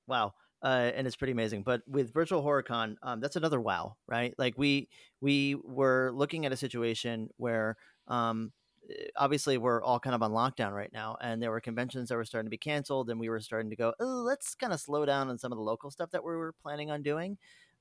[0.06, 0.32] wow
[0.64, 1.62] uh, and it's pretty amazing.
[1.62, 4.34] But with Virtual HorrorCon, um, that's another wow, right?
[4.38, 4.88] Like we
[5.20, 7.76] we were looking at a situation where
[8.08, 8.50] um,
[8.88, 12.16] eh, obviously we're all kind of on lockdown right now, and there were conventions that
[12.16, 14.80] were starting to be canceled, and we were starting to go, oh, let's kind of
[14.80, 17.36] slow down on some of the local stuff that we were planning on doing.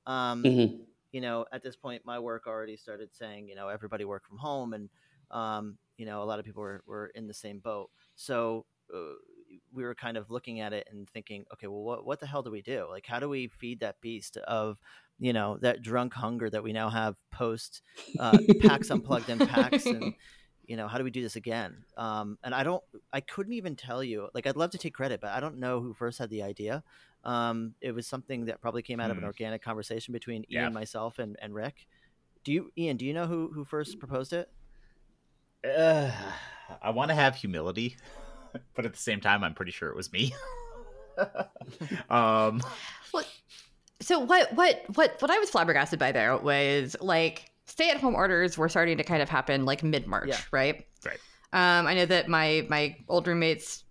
[0.06, 0.76] Um, mm-hmm.
[1.14, 4.38] You know, at this point, my work already started saying, you know, everybody work from
[4.38, 4.90] home, and
[5.32, 7.90] um, you know, a lot of people were, were in the same boat.
[8.16, 9.14] So uh,
[9.74, 12.44] we were kind of looking at it and thinking, okay, well, what what the hell
[12.44, 12.88] do we do?
[12.90, 14.78] Like, how do we feed that beast of
[15.20, 17.82] you know that drunk hunger that we now have post
[18.20, 20.14] uh, PAX unplugged and packs and
[20.66, 23.76] you know how do we do this again um, and i don't i couldn't even
[23.76, 26.30] tell you like i'd love to take credit but i don't know who first had
[26.30, 26.84] the idea
[27.26, 29.28] um, it was something that probably came out of an hmm.
[29.28, 30.64] organic conversation between yeah.
[30.64, 31.88] ian myself and, and rick
[32.44, 34.50] do you ian do you know who who first proposed it
[35.64, 36.12] Uh,
[36.82, 37.96] I want to have humility,
[38.76, 40.34] but at the same time, I'm pretty sure it was me.
[42.10, 42.62] um,
[43.14, 43.24] well,
[44.02, 44.54] so what?
[44.54, 44.84] What?
[44.96, 45.22] What?
[45.22, 49.30] What I was flabbergasted by there was like stay-at-home orders were starting to kind of
[49.30, 50.38] happen like mid-March, Yeah.
[50.52, 50.86] right?
[51.06, 51.20] Right.
[51.54, 53.84] Um, I know that my my old roommates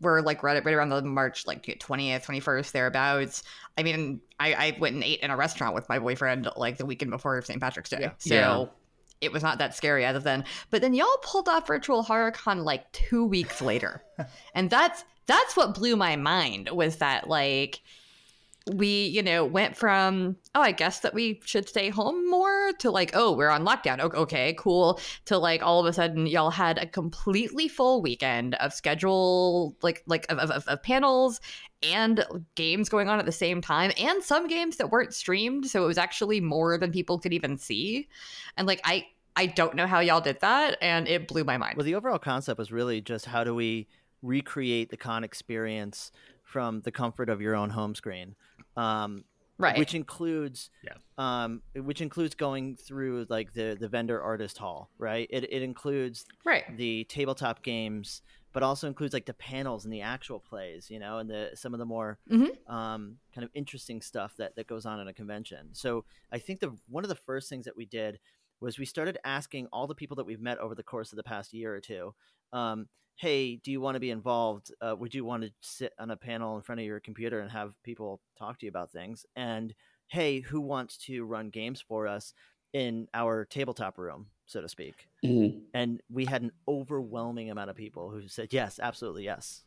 [0.00, 3.44] were like right, right around the March like 20th, 21st, thereabouts.
[3.78, 6.84] I mean, I, I went and ate in a restaurant with my boyfriend like the
[6.86, 7.60] weekend before St.
[7.60, 7.98] Patrick's Day.
[8.00, 8.10] Yeah.
[8.18, 8.66] So Yeah.
[9.22, 10.44] It was not that scary as of then.
[10.70, 14.02] But then y'all pulled off virtual HorrorCon like two weeks later.
[14.54, 17.80] and that's that's what blew my mind was that like
[18.70, 22.90] we, you know, went from, oh, I guess that we should stay home more to
[22.90, 24.00] like, oh, we're on lockdown.
[24.00, 25.00] Okay, cool.
[25.26, 30.02] To like all of a sudden y'all had a completely full weekend of schedule, like
[30.06, 31.40] like of, of, of panels
[31.82, 35.66] and games going on at the same time and some games that weren't streamed.
[35.66, 38.08] So it was actually more than people could even see.
[38.56, 41.76] And like I I don't know how y'all did that and it blew my mind.
[41.76, 43.88] Well, the overall concept was really just how do we
[44.22, 48.36] recreate the con experience from the comfort of your own home screen,
[48.76, 49.24] um,
[49.58, 49.78] right.
[49.78, 50.94] which includes, Yeah.
[51.18, 55.26] um, which includes going through like the the vendor artist hall, right?
[55.30, 56.64] It it includes right.
[56.76, 61.18] the tabletop games, but also includes like the panels and the actual plays, you know,
[61.18, 62.50] and the some of the more Mhm.
[62.70, 65.68] um, kind of interesting stuff that that goes on in a convention.
[65.74, 68.18] So I think the one of the first things that we did
[68.60, 71.22] was we started asking all the people that we've met over the course of the
[71.24, 72.14] past year or two.
[72.52, 74.72] Um, Hey, do you want to be involved?
[74.80, 77.50] Uh, would you want to sit on a panel in front of your computer and
[77.50, 79.24] have people talk to you about things?
[79.36, 79.74] And
[80.08, 82.34] hey, who wants to run games for us
[82.72, 85.08] in our tabletop room, so to speak?
[85.22, 85.72] Mhm.
[85.74, 89.64] and we had an overwhelming amount of people who said yes absolutely yes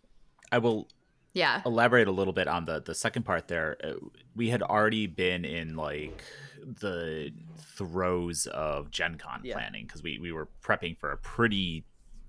[0.52, 0.90] I will
[1.34, 1.66] Yeah.
[1.66, 3.78] elaborate a little bit on the the second part there.
[3.84, 3.96] Uh,
[4.36, 6.24] We had already been in like
[6.60, 9.52] the throes of Gen Con Yeah.
[9.52, 11.86] planning because we we were prepping for a pretty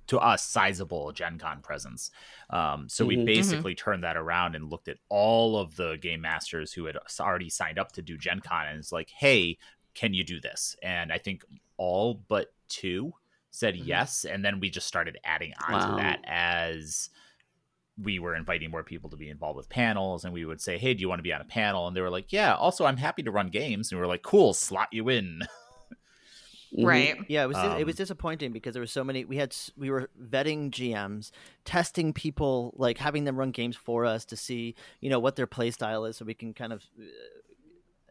[0.09, 2.11] to us sizable Gen Con presence.
[2.51, 3.27] Um, so we Mhm.
[3.27, 7.51] basically turned that around and looked at all of the game masters who had already
[7.51, 9.59] signed up to do Gen Con and it's like, hey,
[9.95, 10.77] can you do this?
[10.83, 11.45] And I think
[11.77, 13.15] all but two
[13.51, 13.87] said Mhm.
[13.87, 15.81] yes, and then we just started adding on Wow.
[15.81, 17.11] to that as
[17.99, 20.93] we were inviting more people to be involved with panels and we would say hey
[20.93, 22.99] do you want to be on a panel and they were like yeah also i'm
[22.99, 25.41] happy to run games and we were like cool slot you in.
[26.77, 27.17] Right.
[27.29, 29.55] yeah it was dis- it was Um, disappointing because there were so many we had
[29.77, 31.31] we were vetting gms
[31.65, 35.47] testing people like having them run games for us to see you know what their
[35.47, 37.05] play style is so we can kind of uh,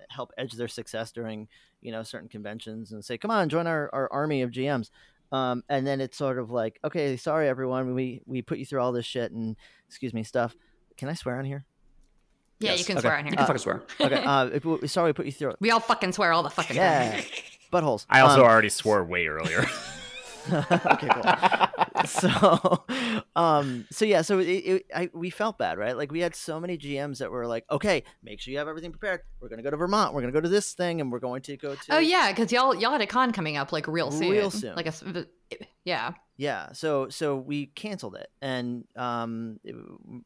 [0.10, 1.48] help edge their success during
[1.82, 4.90] you know certain conventions and say come on join our, our army of gms
[5.32, 8.82] um, and then it's sort of like okay sorry everyone we we put you through
[8.82, 9.56] all this shit and
[9.88, 10.56] excuse me stuff
[10.98, 11.66] can i swear on here
[12.60, 13.02] Yeah, you can Okay.
[13.08, 13.32] swear on here.
[13.32, 13.84] You can fucking swear.
[14.02, 16.76] okay uh, if sorry we put you through we all fucking swear all the fucking
[16.78, 17.16] Yeah.
[17.16, 17.24] time.
[17.76, 19.66] buttholes i also Um, already swore way earlier
[20.54, 22.06] okay, cool.
[22.06, 22.84] so,
[23.36, 25.96] um, so yeah, so it, it, I, we felt bad, right?
[25.98, 28.92] Like we had so many GMs that were like, okay, make sure you have everything
[28.92, 29.22] prepared.
[29.42, 30.14] We're gonna go to Vermont.
[30.14, 31.94] We're gonna go to this thing, and we're going to go to.
[31.96, 34.30] Oh yeah, because y'all y'all had a con coming up like real soon.
[34.30, 34.76] Real soon.
[34.76, 35.26] Like a
[35.84, 36.14] yeah.
[36.38, 39.76] Yeah, so so we canceled it, and um, it-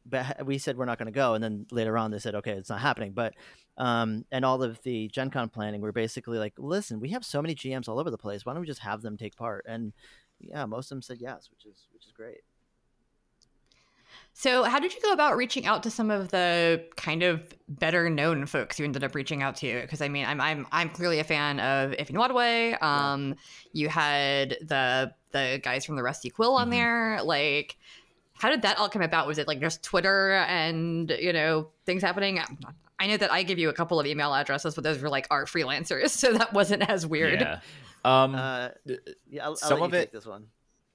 [0.04, 2.50] but we said we're not going to go, and then later on they said, okay,
[2.52, 3.12] it's not happening.
[3.12, 3.34] But
[3.76, 7.40] um, and all of the Gen Con planning, we're basically like, listen, we have so
[7.40, 8.44] many GMs all over the place.
[8.44, 9.64] Why don't we just have them take part?
[9.68, 9.92] And
[10.40, 12.38] yeah, most of them said yes, which is which is great.
[14.32, 18.08] So how did you go about reaching out to some of the kind of better
[18.08, 19.80] known folks you ended up reaching out to?
[19.82, 22.82] Because I mean, I'm I'm I'm clearly a fan of Ify Nwadiwe.
[22.82, 23.34] Um,
[23.72, 26.70] you had the the guys from the Rusty Quill on Mhm.
[26.70, 27.20] there.
[27.22, 27.76] Like,
[28.32, 29.26] how did that all come about?
[29.26, 32.40] Was it like just Twitter and you know things happening?
[32.98, 35.26] I know that I give you a couple of email addresses, but those were like
[35.30, 37.40] art freelancers, so that wasn't as weird.
[37.40, 37.60] yeah
[38.04, 38.68] um Uh,
[39.28, 40.46] yeah, I'll, I'll some let of you it- this one.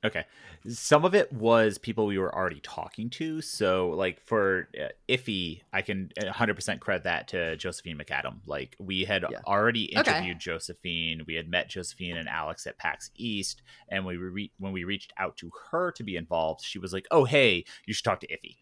[0.06, 0.24] Okay.
[0.68, 3.42] Some of it was people we were already talking to.
[3.42, 8.38] So, like for uh, Ify, I can 100% credit that to Josephine McAdam.
[8.48, 9.40] Like, we had Yeah.
[9.46, 10.12] already Okay.
[10.12, 11.24] interviewed Josephine.
[11.28, 13.62] We had met Josephine and Alex at PAX East.
[13.90, 17.06] And we re- when we reached out to her to be involved, she was like,
[17.12, 18.58] oh, hey, you should talk to Ify.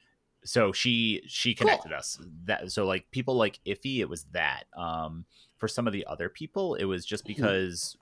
[0.46, 1.68] So she she Cool.
[1.68, 2.20] connected us.
[2.46, 4.66] That so like people like Ify, it was that.
[4.76, 5.24] Um,
[5.58, 7.96] for some of the other people, it was just because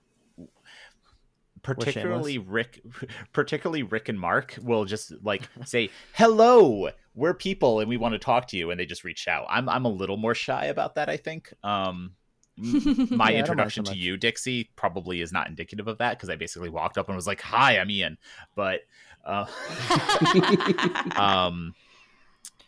[1.62, 2.82] particularly Rick,
[3.32, 8.18] particularly Rick and Mark will just like say, "Hello, we're people, and we want to
[8.18, 9.46] talk to you," and they just reach out.
[9.48, 11.08] I'm I'm a little more shy about that.
[11.08, 11.52] I think.
[11.62, 12.12] Um,
[12.56, 15.98] my Yeah, I don't mind introduction so to you, Dixie, probably is not indicative of
[15.98, 18.18] that because I basically walked up and was like, "Hi, I'm Ian,"
[18.54, 18.80] but.
[19.24, 19.46] Uh,
[21.14, 21.76] um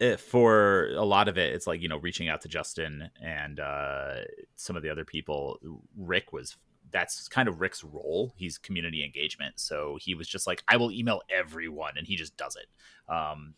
[0.00, 3.58] eh, for a lot of it it's like you know reaching out to justin and
[3.58, 4.18] uh
[4.54, 5.58] some of the other people
[5.96, 6.56] rick was
[6.94, 8.32] that's kind of Rick's role.
[8.36, 12.36] He's community engagement, so he was just like, I will email everyone, and he just
[12.36, 13.12] does it.
[13.12, 13.54] Um,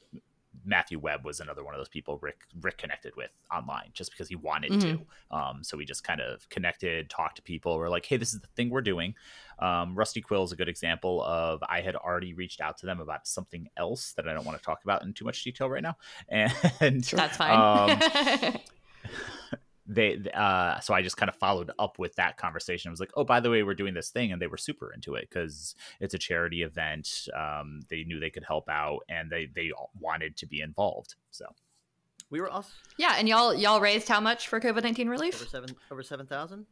[0.65, 4.29] Matthew Webb was another one of those people Rick Rick connected with online just because
[4.29, 4.97] he wanted mm-hmm.
[4.97, 5.37] to.
[5.37, 7.77] Um, so we just kind of connected, talked to people.
[7.77, 9.15] We're like, hey, this is the thing we're doing.
[9.59, 13.01] Um, Rusty Quill is a good example of I had already reached out to them
[13.01, 15.83] about something else that I don't want to talk about in too much detail right
[15.83, 15.97] now,
[16.29, 17.91] and that's fine.
[17.91, 18.55] Um,
[19.89, 23.13] they uh so i just kind of followed up with that conversation i was like
[23.17, 25.75] oh by the way we're doing this thing and they were super into it because
[26.01, 29.71] it's a charity event um they knew they could help out and they they
[30.01, 31.47] wanted to be involved so
[32.31, 35.71] we were also yeah and y'all y'all raised how much for covid-19 relief over seven
[35.91, 36.67] over seven thousand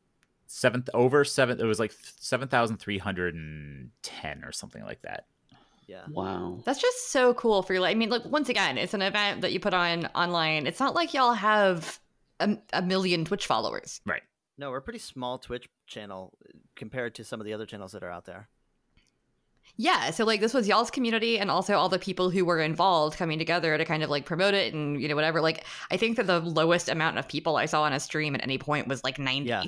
[0.47, 5.27] seventh over seven it was like 7310 or something like that
[5.87, 6.05] yeah.
[6.11, 6.61] Wow.
[6.65, 7.85] That's just so cool for you.
[7.85, 10.67] I mean, like once again, it's an event that you put on online.
[10.67, 12.01] It's not like y'all have
[12.41, 14.01] a, a million Twitch followers.
[14.05, 14.23] Right.
[14.57, 16.33] No, we're a pretty small Twitch channel
[16.77, 18.49] compared to some of the other channels that are out there.
[19.77, 23.17] Yeah, so like this was y'all's community and also all the people who were involved
[23.17, 25.41] coming together to kind of like promote it and you know whatever.
[25.41, 28.43] Like I think that the lowest amount of people I saw on a stream at
[28.43, 29.49] any point was like 90.
[29.49, 29.65] Yeah.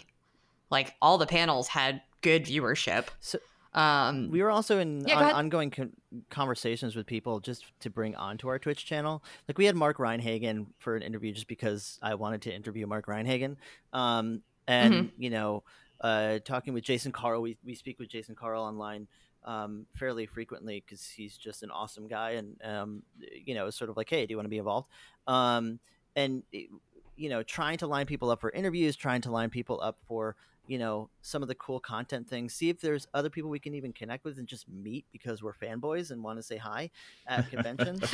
[0.70, 3.06] Like all the panels had good viewership.
[3.20, 3.38] So
[3.76, 5.92] um, we were also in yeah, on, ongoing con-
[6.30, 9.22] conversations with people just to bring onto our Twitch channel.
[9.46, 13.06] Like we had Mark Rein-Hagen for an interview just because I wanted to interview Mark
[13.06, 13.58] Rein-Hagen.
[13.92, 15.22] Um, and mm-hmm.
[15.22, 15.62] you know,
[16.00, 19.08] uh, talking with Jason Carl, we we speak with Jason Carl online
[19.44, 23.02] um, fairly frequently because he's just an awesome guy, and um,
[23.44, 24.88] you know, it's sort of like, hey, do you want to be involved?
[25.26, 25.80] Um,
[26.16, 29.98] and you know, trying to line people up for interviews, trying to line people up
[30.08, 30.34] for
[30.66, 33.74] you know some of the cool content things see if there's other people we can
[33.74, 36.90] even connect with and just meet because we're fanboys and want to say hi
[37.26, 38.08] at conventions.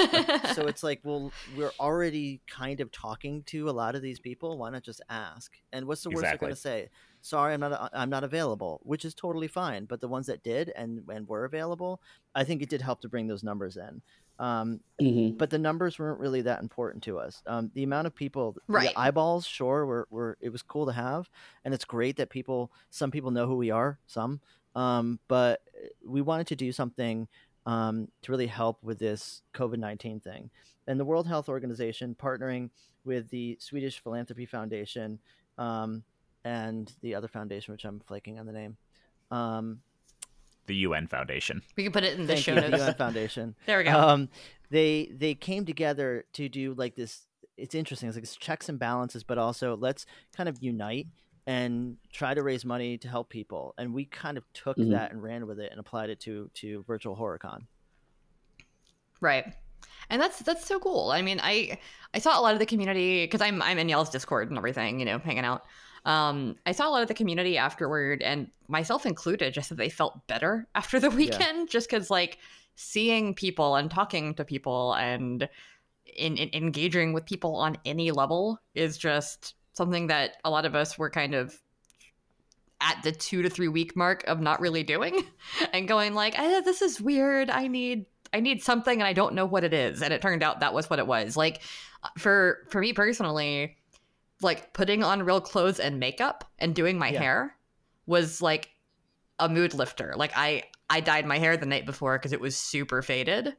[0.55, 4.59] So it's like well we're already kind of talking to a lot of these people
[4.59, 5.53] why not just ask?
[5.73, 6.39] And what's the worst exactly.
[6.39, 6.89] they're going to say?
[7.25, 10.73] Sorry i'm not i'm not available which is totally fine but the ones that did
[10.75, 12.01] and and were available
[12.35, 14.03] i think it did help to bring those numbers in
[14.43, 15.37] um, mm-hmm.
[15.37, 17.45] But the numbers weren't really that important to us.
[17.47, 18.89] Um, the amount of people, right.
[18.89, 21.31] the eyeballs, sure, were, were it was cool to have,
[21.65, 24.41] and it's great that people, some people know who we are, some,
[24.75, 25.61] um, but
[26.05, 27.29] we wanted to do something
[27.67, 30.51] um, to really help with this COVID nineteen thing,
[30.89, 32.71] and the World Health Organization partnering
[33.05, 35.21] with the Swiss Philanthropy Foundation
[35.57, 36.03] um,
[36.45, 38.77] and the other foundation, which I'm flaking on the name.
[39.31, 39.83] Um,
[40.67, 41.63] the UN Foundation.
[41.77, 42.71] We can put it in the Thank show you, notes.
[42.71, 43.55] The UN Foundation.
[43.67, 43.99] there we go.
[43.99, 44.29] Um,
[44.71, 47.27] they they came together to do like this.
[47.57, 48.09] It's interesting.
[48.09, 50.07] It's like it's checks and balances, but also let's
[50.37, 51.07] kind of unite
[51.47, 53.75] and try to raise money to help people.
[53.77, 54.93] And we kind of took mm-hmm.
[54.93, 57.67] that and ran with it and applied it to to virtual HorrorCon.
[59.21, 59.53] Right.
[60.11, 61.11] And that's that's so cool.
[61.11, 61.79] I mean, I
[62.15, 65.01] I saw a lot of the community because I'm I'm in y'all's Discord and everything,
[65.01, 65.65] you know, hanging out
[66.05, 69.89] um, I saw a lot of the community afterward, and myself included, just that they
[69.89, 71.67] felt better after the weekend, yeah.
[71.69, 72.39] just because like
[72.75, 75.49] seeing people and talking to people and
[76.17, 80.75] in, in, engaging with people on any level is just something that a lot of
[80.75, 81.59] us were kind of
[82.81, 85.25] at the two to three week mark of not really doing
[85.73, 87.51] and going like eh, this is weird.
[87.51, 90.03] I need i need something and i don't know what it is.
[90.03, 91.37] And it turned out that was what it was.
[91.37, 91.63] Like
[92.19, 93.77] for for me personally
[94.43, 97.21] like putting on real clothes and makeup and doing my yeah.
[97.21, 97.57] hair
[98.07, 98.71] was like
[99.39, 100.15] a mood lifter.
[100.17, 103.57] Like I I dyed my hair the night before because it was super faded.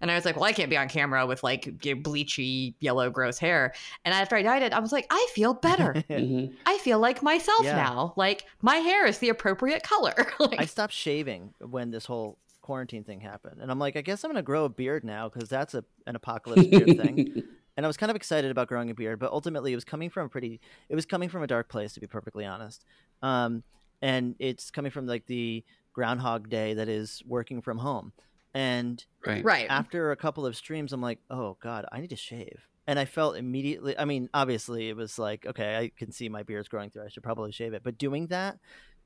[0.00, 3.38] And I was like, well, I can't be on camera with like bleachy yellow gross
[3.38, 3.72] hair.
[4.04, 5.94] And after I dyed it, I was like, I feel better.
[6.10, 6.52] mm-hmm.
[6.66, 7.76] I feel like myself yeah.
[7.76, 8.12] now.
[8.16, 10.14] Like my hair is the appropriate color.
[10.38, 13.60] like, I stopped shaving when this whole quarantine thing happened.
[13.60, 15.84] And I'm like, I guess I'm going to grow a beard now because that's a,
[16.06, 17.42] an apocalypse beard thing.
[17.76, 20.10] and I was kind of excited about growing a beard, but ultimately it was coming
[20.10, 22.84] from a pretty, it was coming from a dark place to be perfectly honest.
[23.22, 23.62] Um,
[24.02, 28.12] and it's coming from like the Groundhog Day that is working from home.
[28.52, 29.44] And right.
[29.44, 32.68] right after a couple of streams, I'm like, oh god, I need to shave.
[32.86, 33.98] And I felt immediately.
[33.98, 37.04] I mean, obviously, it was like, okay, I can see my beard's growing through.
[37.04, 37.82] I should probably shave it.
[37.82, 38.58] But doing that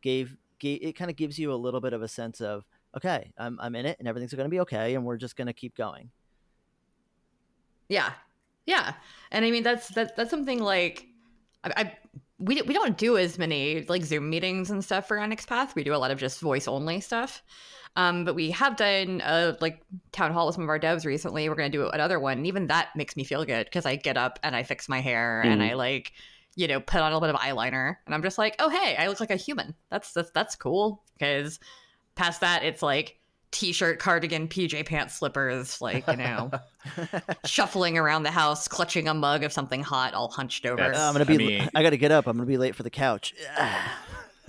[0.02, 2.64] gave, gave it kind of gives you a little bit of a sense of,
[2.96, 5.46] okay, I'm I'm in it, and everything's going to be okay, and we're just going
[5.46, 6.10] to keep going.
[7.88, 8.12] Yeah,
[8.68, 8.92] yeah,
[9.32, 11.06] and I mean that's that, that's something like
[11.64, 11.92] I, I
[12.38, 15.74] we we don't do as many like Zoom meetings and stuff for Onyx Path.
[15.74, 17.42] We do a lot of just voice only stuff.
[17.96, 19.80] Um, but we have done a like
[20.12, 21.48] town hall with some of our devs recently.
[21.48, 24.18] We're gonna do another one, and even that makes me feel good because I get
[24.18, 25.48] up and I fix my hair mm.
[25.48, 26.12] and I like
[26.54, 28.96] you know put on a little bit of eyeliner, and I'm just like, oh hey,
[28.98, 29.74] I look like a human.
[29.90, 31.02] That's that's that's cool.
[31.14, 31.58] Because
[32.16, 33.17] past that, it's like
[33.50, 36.50] t-shirt, cardigan, PJ pants, slippers, like you know,
[37.44, 40.82] shuffling around the house, clutching a mug of something hot, all hunched over.
[40.82, 41.34] Uh, I'm gonna be.
[41.34, 42.26] I, mean, I got to get up.
[42.26, 43.34] I'm gonna be late for the couch.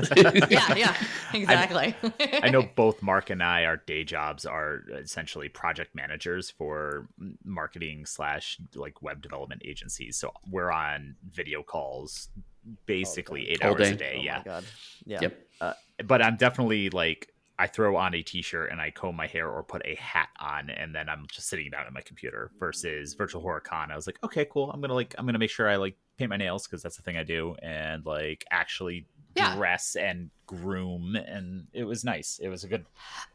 [0.15, 0.95] yeah, yeah,
[1.33, 1.93] exactly.
[2.03, 7.09] I, I, know both Mark and I, our day jobs are essentially project managers for
[7.43, 10.15] marketing slash like web development agencies.
[10.15, 12.29] So we're on video calls
[12.85, 13.91] basically eight All hours day.
[13.91, 14.15] a day.
[14.19, 14.43] Oh yeah.
[14.43, 14.63] God.
[15.05, 15.19] Yeah.
[15.21, 15.39] Yep.
[15.59, 15.73] Uh,
[16.05, 19.62] but I'm definitely like I throw on a t-shirt and I comb my hair or
[19.64, 23.41] put a hat on and then I'm just sitting down at my computer versus virtual
[23.41, 23.91] horror con.
[23.91, 24.72] I was like, okay, cool.
[24.72, 26.82] I'm going to like I'm going to make sure I like paint my nails cuz
[26.82, 29.05] that's the thing I do and like actually
[29.36, 29.55] yeah.
[29.55, 32.39] dress and groom and it was nice.
[32.41, 32.86] It was a good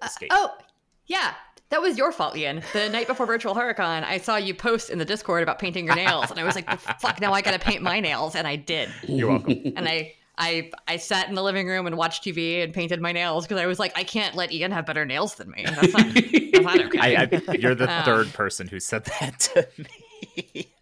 [0.00, 0.32] uh, escape.
[0.32, 0.58] Uh, oh,
[1.06, 1.34] yeah.
[1.68, 2.62] That was your fault, Ian.
[2.72, 5.96] The night before Virtual HorrorCon, I saw you post in the Discord about painting your
[5.96, 7.20] nails, and I was like, "Fuck!
[7.20, 8.90] Now I gotta paint my nails," and I did.
[9.08, 9.72] You're welcome.
[9.74, 13.12] And I I I sat in the living room and watched TV and painted my
[13.12, 15.64] nails because I was like, I can't let Ian have better nails than me.
[15.64, 16.98] That's not, that's not okay.
[16.98, 20.72] I, I, you're the um, third person who said that to me.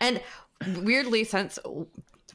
[0.00, 0.20] And
[0.78, 1.58] weirdly, since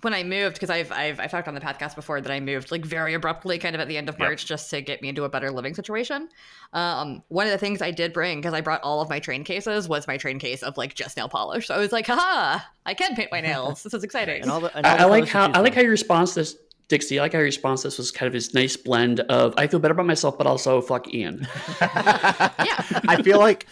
[0.01, 2.71] when I moved, because I've, I've I've talked on the podcast before that I moved
[2.71, 4.47] like very abruptly, kind of at the end of March, yep.
[4.47, 6.29] just to get me into a better living situation.
[6.73, 9.43] Um, one of the things I did bring because I brought all of my train
[9.43, 11.67] cases was my train case of like just nail polish.
[11.67, 13.83] So I was like, haha, I can paint my nails.
[13.83, 14.41] This is exciting.
[14.41, 16.41] and all the, and all I, I like how I like how your response to
[16.41, 16.55] this
[16.87, 19.67] Dixie, I like how your response this was kind of this nice blend of I
[19.67, 21.47] feel better about myself, but also fuck Ian.
[21.81, 22.83] yeah.
[23.07, 23.65] I feel like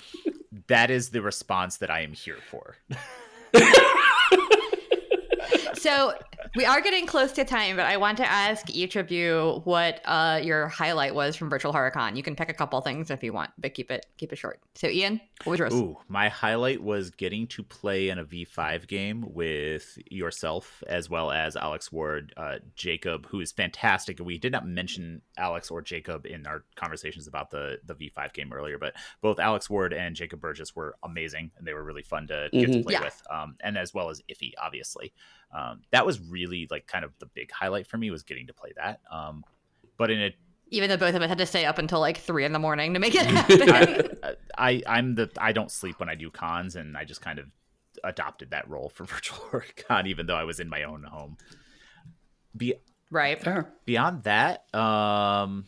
[0.67, 2.77] that is the response that I am here for.
[5.79, 6.13] so
[6.55, 10.01] we are getting close to time, but I want to ask each of you what
[10.05, 12.15] uh, your highlight was from Virtual HorrorCon.
[12.15, 14.59] You can pick a couple things if you want, but keep it keep it short.
[14.75, 15.73] So, Ian, what was yours?
[15.73, 21.31] Ooh, my highlight was getting to play in a V5 game with yourself as well
[21.31, 24.19] as Alex Ward, uh, Jacob, who is fantastic.
[24.19, 28.53] We did not mention Alex or Jacob in our conversations about the the V5 game
[28.53, 32.27] earlier, but both Alex Ward and Jacob Burgess were amazing, and they were really fun
[32.27, 32.79] to get mm-hmm.
[32.79, 33.03] to play yeah.
[33.03, 35.13] with, um, and as well as Ify, obviously
[35.51, 38.53] um, that was really like kind of the big highlight for me was getting to
[38.53, 39.01] play that.
[39.11, 39.43] Um,
[39.97, 40.35] but in a
[40.71, 42.93] even though both of us had to stay up until like three in the morning
[42.93, 44.17] to make it happen.
[44.57, 47.39] I, I am the I don't sleep when I do cons, and I just kind
[47.39, 47.45] of
[48.03, 51.37] adopted that role for virtual con, even though I was in my own home.
[52.55, 52.75] Be
[53.11, 53.41] right.
[53.41, 53.71] Fair.
[53.85, 55.65] Beyond that, um,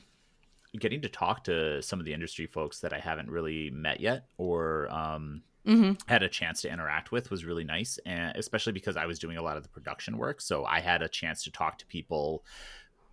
[0.79, 4.25] getting to talk to some of the industry folks that I haven't really met yet,
[4.37, 5.93] or um, mm-hmm.
[6.07, 9.37] had a chance to interact with was really nice, and especially because I was doing
[9.37, 12.43] a lot of the production work, so I had a chance to talk to people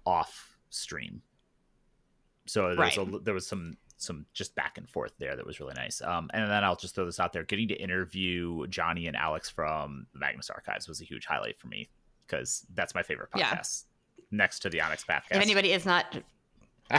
[0.04, 1.22] off stream.
[2.46, 2.96] So there, right.
[2.96, 6.00] was, a, there was some some just back and forth there that was really nice.
[6.00, 9.50] Um, and then I'll just throw this out there: getting to interview Johnny and Alex
[9.50, 11.88] from the Magnus Archives was a huge highlight for me
[12.26, 13.84] because that's my favorite podcast
[14.16, 14.24] yeah.
[14.30, 15.32] next to the Onyx podcast.
[15.32, 16.16] If anybody is not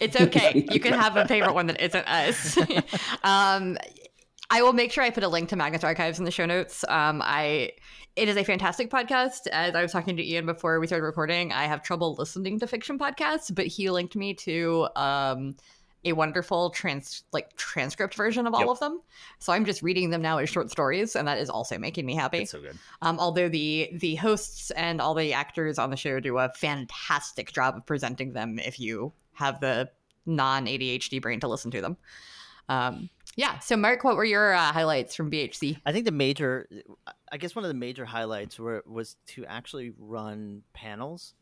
[0.00, 0.66] it's okay.
[0.70, 2.58] You can have a favorite one that isn't us.
[3.22, 3.78] um,
[4.50, 6.84] I will make sure I put a link to Magnus Archives in the show notes.
[6.88, 7.72] Um, I
[8.16, 9.46] it is a fantastic podcast.
[9.52, 12.66] As I was talking to Ian before we started recording, I have trouble listening to
[12.66, 15.56] fiction podcasts, but he linked me to um,
[16.04, 18.68] a wonderful trans like transcript version of all yep.
[18.70, 19.00] of them.
[19.38, 22.16] So I'm just reading them now as short stories, and that is also making me
[22.16, 22.38] happy.
[22.38, 22.76] It's so good.
[23.02, 27.52] Um, although the the hosts and all the actors on the show do a fantastic
[27.52, 29.90] job of presenting them, if you have the
[30.26, 31.96] non ADHD brain to listen to them.
[32.68, 33.58] Um, yeah.
[33.60, 35.80] So, Mark, what were your uh, highlights from VHC?
[35.86, 36.68] I think the major,
[37.30, 41.34] I guess one of the major highlights were was to actually run panels.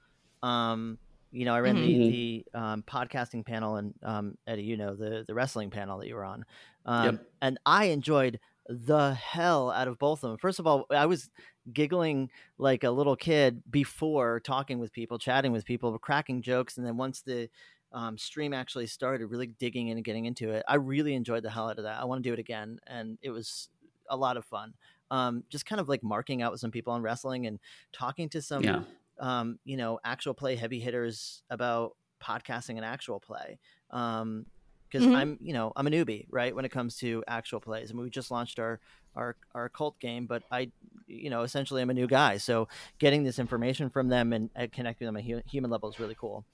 [0.42, 0.98] Um,
[1.30, 1.86] you know, I ran mm-hmm.
[1.86, 6.08] the, the um, podcasting panel, and um, Eddy, you know, the the wrestling panel that
[6.08, 6.44] you were on,
[6.86, 7.26] um, yep.
[7.42, 10.38] and I enjoyed the hell out of both of them.
[10.38, 11.30] First of all, I was
[11.72, 16.86] giggling like a little kid before talking with people, chatting with people, cracking jokes, and
[16.86, 17.48] then once the
[17.92, 20.64] um, stream actually started, really digging in and getting into it.
[20.68, 22.00] I really enjoyed the hell out of that.
[22.00, 23.68] I want to do it again, and it was
[24.08, 24.74] a lot of fun.
[25.10, 27.58] Um, just kind of like marking out with some people on wrestling and
[27.92, 28.82] talking to some, yeah.
[29.18, 33.58] um, you know, actual play heavy hitters about podcasting and actual play.
[33.90, 34.46] Um,
[34.90, 35.16] because mm-hmm.
[35.16, 37.90] I'm, you know, I'm a newbie, right, when it comes to actual plays.
[37.90, 38.80] I mean, we just launched our
[39.14, 40.70] our our cult game, but I,
[41.06, 42.38] you know, essentially I'm a new guy.
[42.38, 42.68] So
[42.98, 46.16] getting this information from them and, and connecting them at a human level is really
[46.18, 46.44] cool.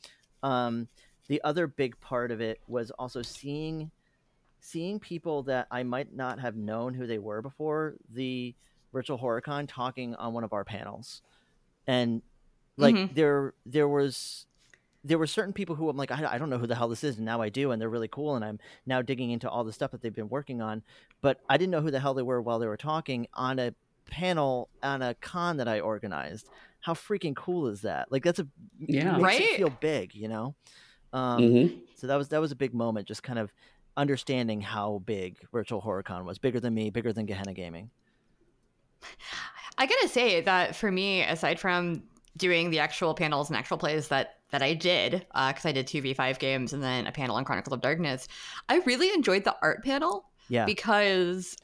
[0.42, 0.88] Um,
[1.28, 3.90] the other big part of it was also seeing
[4.60, 8.54] seeing people that I might not have known who they were before the
[8.92, 11.20] virtual horrorcon talking on one of our panels.
[11.86, 12.22] And
[12.76, 13.14] like mm-hmm.
[13.14, 14.46] there there was
[15.04, 17.04] there were certain people who I'm like I, I don't know who the hell this
[17.04, 19.64] is and now I do and they're really cool and I'm now digging into all
[19.64, 20.82] the stuff that they've been working on
[21.20, 23.74] but I didn't know who the hell they were while they were talking on a
[24.06, 26.48] panel on a con that I organized.
[26.80, 28.10] How freaking cool is that?
[28.12, 28.46] Like that's a
[28.78, 29.56] yeah, right.
[29.56, 30.54] feel big, you know.
[31.14, 31.78] Um, mm-hmm.
[31.94, 33.52] So that was that was a big moment, just kind of
[33.96, 37.88] understanding how big Virtual HorrorCon was, bigger than me, bigger than Gehenna Gaming.
[39.78, 42.02] I gotta say that for me, aside from
[42.36, 45.86] doing the actual panels and actual plays that that I did, because uh, I did
[45.86, 48.26] two v five games and then a panel on Chronicles of Darkness,
[48.68, 50.26] I really enjoyed the art panel.
[50.48, 51.56] Yeah, because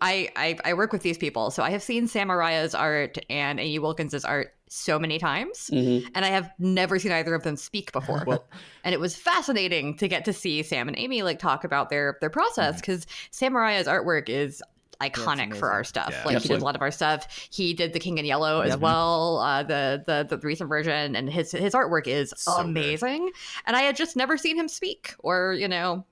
[0.00, 3.60] I, I, I work with these people, so I have seen Sam Araya's art and
[3.60, 6.06] Amy Wilkins's art so many times, mm-hmm.
[6.14, 8.24] and I have never seen either of them speak before.
[8.26, 8.44] well,
[8.82, 12.18] and it was fascinating to get to see Sam and Amy like talk about their
[12.20, 13.88] their process because mm-hmm.
[13.88, 14.62] Artwork is
[15.00, 16.10] iconic for our stuff.
[16.10, 16.24] Yeah.
[16.24, 16.42] Like Absolutely.
[16.42, 17.48] he did a lot of our stuff.
[17.50, 21.30] He did the King in Yellow as well, uh, the, the the recent version, and
[21.30, 23.26] his his artwork is so amazing.
[23.26, 23.34] Good.
[23.66, 26.04] And I had just never seen him speak or you know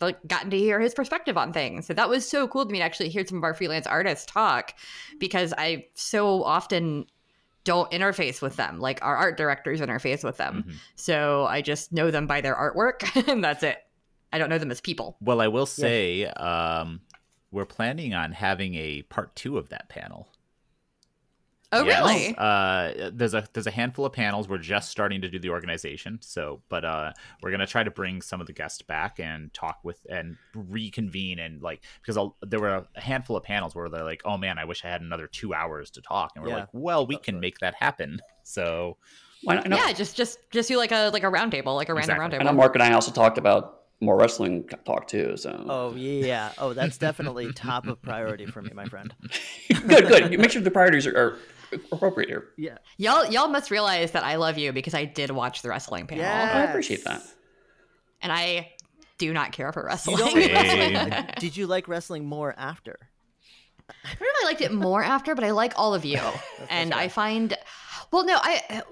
[0.00, 1.86] like gotten to hear his perspective on things.
[1.86, 4.26] So that was so cool to me to actually hear some of our freelance artists
[4.26, 4.74] talk
[5.18, 7.06] because I so often
[7.64, 8.78] don't interface with them.
[8.78, 10.64] Like our art directors interface with them.
[10.66, 10.76] Mm-hmm.
[10.96, 13.78] So I just know them by their artwork and that's it.
[14.32, 15.16] I don't know them as people.
[15.20, 16.32] Well, I will say, yeah.
[16.32, 17.00] um,
[17.50, 20.28] we're planning on having a part two of that panel.
[21.74, 22.00] Oh, yes.
[22.00, 22.34] really?
[22.38, 24.48] Uh, there's a there's a handful of panels.
[24.48, 27.12] We're just starting to do the organization, so but uh,
[27.42, 31.38] we're gonna try to bring some of the guests back and talk with and reconvene
[31.38, 34.58] and like because I'll, there were a handful of panels where they're like, oh man,
[34.58, 36.56] I wish I had another two hours to talk, and we're yeah.
[36.56, 38.20] like, well, we can make that happen.
[38.44, 38.96] So.
[39.42, 42.38] yeah, just just just do like a like a roundtable, like a random exactly.
[42.38, 42.40] roundtable.
[42.40, 45.36] I know Mark and I also talked about more wrestling talk too.
[45.36, 45.64] So.
[45.68, 46.52] Oh yeah.
[46.58, 49.14] Oh, that's definitely top of priority for me, my friend.
[49.68, 50.38] good, good.
[50.38, 51.38] Make sure the priorities are, are,
[51.92, 52.48] appropriate here.
[52.56, 52.78] Yeah.
[52.96, 56.24] Y'all, y'all must realize that I love you because I did watch the wrestling panel.
[56.24, 56.50] Yes.
[56.54, 57.22] Oh, I appreciate that.
[58.22, 58.72] And I
[59.18, 60.18] do not care for wrestling.
[60.18, 62.98] You did you like wrestling more after?
[63.88, 66.20] I don't know if I liked it more after, but I like all of you,
[66.70, 67.54] and I find,
[68.10, 68.82] well, no, I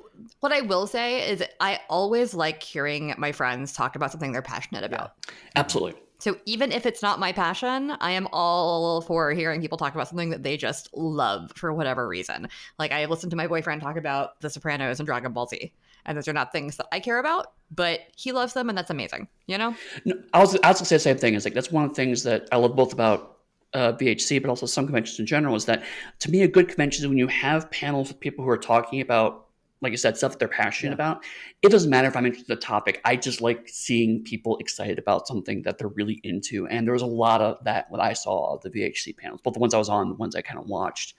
[0.41, 4.43] what I will say is I always like hearing my friends talk about something they're
[4.43, 5.13] passionate about.
[5.57, 6.01] Absolutely.
[6.23, 10.07] So even if it's not my passion, I am all for hearing people talk about
[10.07, 12.49] something that they just love for whatever reason.
[12.79, 15.73] Like I listened to my boyfriend talk about The Sopranos and Dragon Ball Z,
[16.07, 18.89] and those are not things that I care about, but he loves them, and that's
[18.91, 19.27] amazing.
[19.49, 19.75] You know.
[20.05, 21.35] No, I was I was gonna say the same thing.
[21.35, 23.39] Is like that's one of the things that I love both about
[23.75, 25.57] uh, VHC, but also some conventions in general.
[25.57, 25.83] Is that
[26.21, 29.01] to me a good convention is when you have panels with people who are talking
[29.01, 29.49] about
[29.83, 30.95] like I said, stuff that they're passionate yeah.
[30.95, 31.25] about.
[31.61, 33.01] It doesn't matter if I'm into the topic.
[33.05, 36.67] I just like seeing people excited about something that they're really into.
[36.69, 39.61] And there was a lot of that when I saw the VHC panels, both the
[39.61, 41.15] ones I was on, the ones I kind of watched.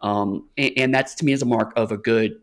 [0.00, 2.40] Um, and, and that's to me is a mark of a good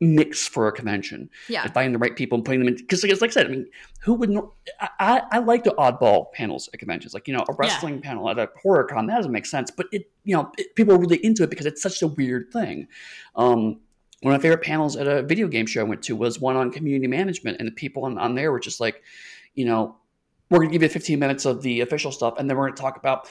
[0.00, 1.30] mix for a convention.
[1.48, 1.62] Yeah.
[1.64, 2.76] And finding the right people and putting them in.
[2.76, 3.66] Because, like, like I said, I mean,
[4.00, 4.52] who would know?
[4.98, 7.14] I, I like the oddball panels at conventions.
[7.14, 8.00] Like, you know, a wrestling yeah.
[8.00, 9.70] panel at a horror con, that doesn't make sense.
[9.70, 12.52] But it, you know, it, people are really into it because it's such a weird
[12.52, 12.88] thing.
[13.36, 13.80] Um,
[14.22, 16.56] one of my favorite panels at a video game show I went to was one
[16.56, 19.02] on community management, and the people on, on there were just like,
[19.54, 19.96] you know,
[20.50, 22.76] we're going to give you 15 minutes of the official stuff, and then we're going
[22.76, 23.28] to talk about,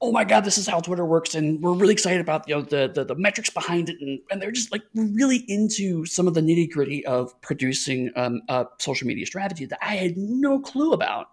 [0.00, 2.62] oh my god, this is how Twitter works, and we're really excited about you know
[2.62, 6.34] the the, the metrics behind it, and, and they're just like really into some of
[6.34, 10.92] the nitty gritty of producing um, a social media strategy that I had no clue
[10.92, 11.28] about.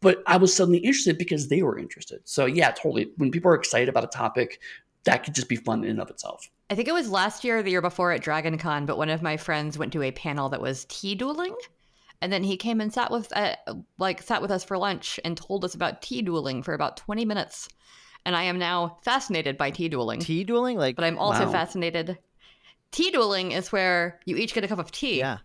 [0.00, 2.20] But I was suddenly interested because they were interested.
[2.24, 3.10] So yeah, totally.
[3.16, 4.60] When people are excited about a topic,
[5.08, 6.48] that could just be fun in and of itself.
[6.70, 9.08] I think it was last year or the year before at Dragon Con, but one
[9.08, 11.54] of my friends went to a panel that was tea dueling.
[12.20, 13.54] And then he came and sat with uh,
[13.98, 17.24] like sat with us for lunch and told us about tea dueling for about 20
[17.24, 17.68] minutes.
[18.26, 20.20] And I am now fascinated by tea dueling.
[20.20, 21.52] Tea dueling like But I'm also wow.
[21.52, 22.18] fascinated.
[22.90, 25.18] Tea dueling is where you each get a cup of tea.
[25.18, 25.38] Yeah.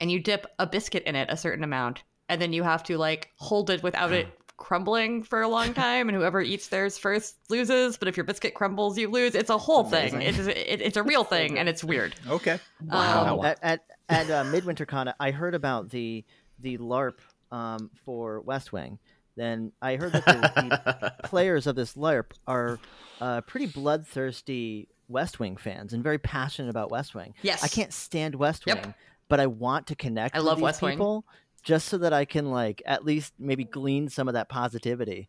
[0.00, 2.98] And you dip a biscuit in it a certain amount and then you have to
[2.98, 4.28] like hold it without it
[4.58, 7.96] crumbling for a long time, and whoever eats theirs first loses.
[7.96, 9.34] But if your biscuit crumbles, you lose.
[9.34, 10.20] It's a whole thing.
[10.20, 12.14] It's it, it's a real thing, and it's weird.
[12.28, 12.58] Okay.
[12.84, 13.38] Wow.
[13.38, 16.24] Um, at at, at uh, Midwinter Con, I heard about the
[16.58, 17.14] the LARP
[17.50, 18.98] um, for West Wing.
[19.36, 22.80] Then I heard that the, the players of this LARP are
[23.20, 27.34] uh, pretty bloodthirsty West Wing fans and very passionate about West Wing.
[27.42, 27.62] Yes.
[27.62, 28.94] I can't stand West Wing, yep.
[29.28, 30.34] but I want to connect.
[30.34, 31.14] I love West people.
[31.14, 31.22] Wing
[31.68, 35.28] just so that I can like at least maybe glean some of that positivity.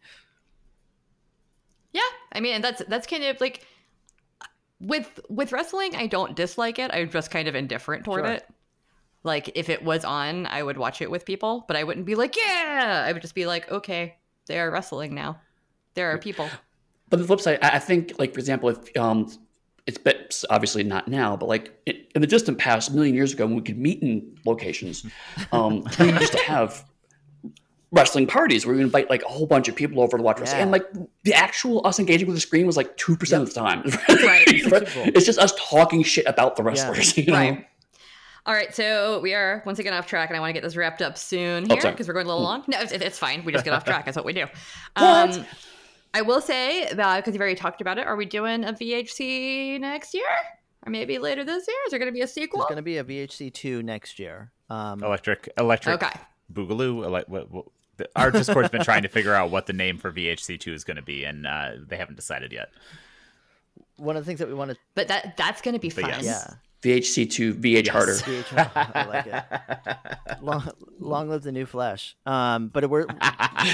[1.91, 3.67] Yeah, I mean, that's that's kind of like
[4.79, 5.97] with with wrestling.
[5.97, 6.91] I don't dislike it.
[6.93, 8.35] I'm just kind of indifferent toward sure.
[8.35, 8.47] it.
[9.23, 12.15] Like if it was on, I would watch it with people, but I wouldn't be
[12.15, 13.03] like, yeah.
[13.05, 14.15] I would just be like, okay,
[14.45, 15.41] they are wrestling now.
[15.95, 16.49] There are people.
[17.09, 19.29] But the flip side, I think, like for example, if um,
[20.05, 23.55] it's obviously not now, but like in the distant past, a million years ago, when
[23.55, 25.05] we could meet in locations,
[25.51, 26.85] um, we used to have
[27.91, 30.59] wrestling parties where we invite like a whole bunch of people over to watch wrestling.
[30.59, 30.63] Yeah.
[30.63, 30.85] And like
[31.23, 33.41] the actual us engaging with the screen was like 2% yep.
[33.41, 33.81] of the time.
[34.09, 34.45] right.
[34.47, 37.17] it's just us talking shit about the wrestlers.
[37.17, 37.23] Yeah.
[37.29, 37.37] You know?
[37.37, 37.65] Right.
[38.45, 40.75] All right, so we are once again off track, and I want to get this
[40.75, 42.63] wrapped up soon oh, here because oh, we're going a little long.
[42.67, 43.43] No, it's, it's, fine.
[43.45, 44.05] We just get off track.
[44.05, 44.45] That's what we do.
[44.95, 45.45] Um,
[46.14, 48.07] I will say that because you've already talked about it.
[48.07, 50.24] Are we doing a VHC next year?
[50.86, 51.78] or maybe later this year?
[51.86, 52.60] Is there going to be a sequel?
[52.62, 54.51] There's going to be a VHC two next year.
[54.70, 56.20] Um, electric, electric, Okay.
[56.53, 57.03] Boogaloo.
[57.03, 57.66] Ele- what, what,
[57.97, 60.84] the, our Discord's been trying to figure out what the name for VHC two is
[60.86, 62.70] going to be, and uh, they haven't decided yet.
[63.97, 66.03] one of the things that we want to But that that's going to be But
[66.03, 66.10] fun.
[66.24, 66.24] yes.
[66.24, 67.89] yeah VHC2 VH Yes.
[67.89, 68.14] harder.
[68.14, 70.38] VH, I like it.
[70.41, 72.16] Long, long live the new flesh.
[72.26, 73.05] Um, but we're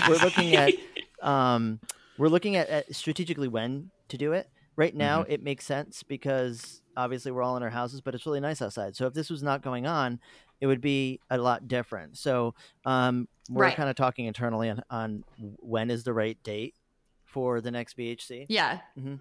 [0.10, 0.74] we're looking at
[1.22, 1.80] um,
[2.18, 4.50] we're looking at, at strategically when to do it.
[4.78, 8.42] Right now, it makes sense because obviously we're all in our houses, but it's really
[8.42, 8.96] nice outside.
[8.96, 10.20] So if this was not going on,
[10.60, 12.18] it would be a lot different.
[12.18, 12.56] So
[12.86, 13.76] um, we're Right.
[13.76, 16.76] kind of talking internally on, on when is the right date
[17.24, 18.48] for the next VHC.
[18.50, 18.80] Yeah.
[19.00, 19.20] Mhm.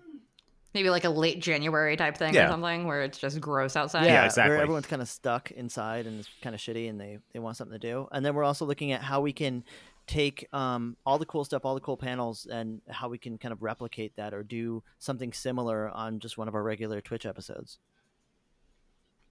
[0.75, 4.07] Maybe like a late January type thing or something where it's just gross outside.
[4.07, 4.55] Yeah, exactly.
[4.57, 7.57] Where everyone's kind of stuck inside and it's kind of shitty and they, they want
[7.57, 8.09] something to do.
[8.11, 9.63] And then we're also looking at how we can
[10.07, 13.53] take um, all the cool stuff, all the cool panels, and how we can kind
[13.53, 17.79] of replicate that or do something similar on just one of our regular Twitch episodes.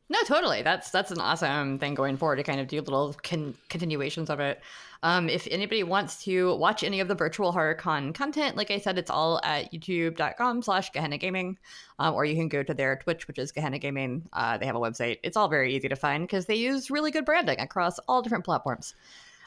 [0.10, 0.62] No, totally.
[0.62, 4.40] That's that's an awesome thing going forward to kind of do little con- continuations of
[4.42, 4.62] it.
[5.02, 8.98] Um, if anybody wants to watch any of the virtual HorrorCon content, like I said,
[8.98, 11.58] it's all at youtube.com slash Gehenna Gaming,
[12.00, 14.28] um, or you can go to their Twitch, which is Gehenna Gaming.
[14.34, 15.20] Uh, they have a website.
[15.24, 18.46] It's all very easy to find because they use really good branding across all different
[18.46, 18.94] platforms.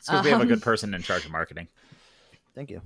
[0.06, 1.66] It's because we have a Um, good person in charge of marketing.
[2.54, 2.80] Thank you.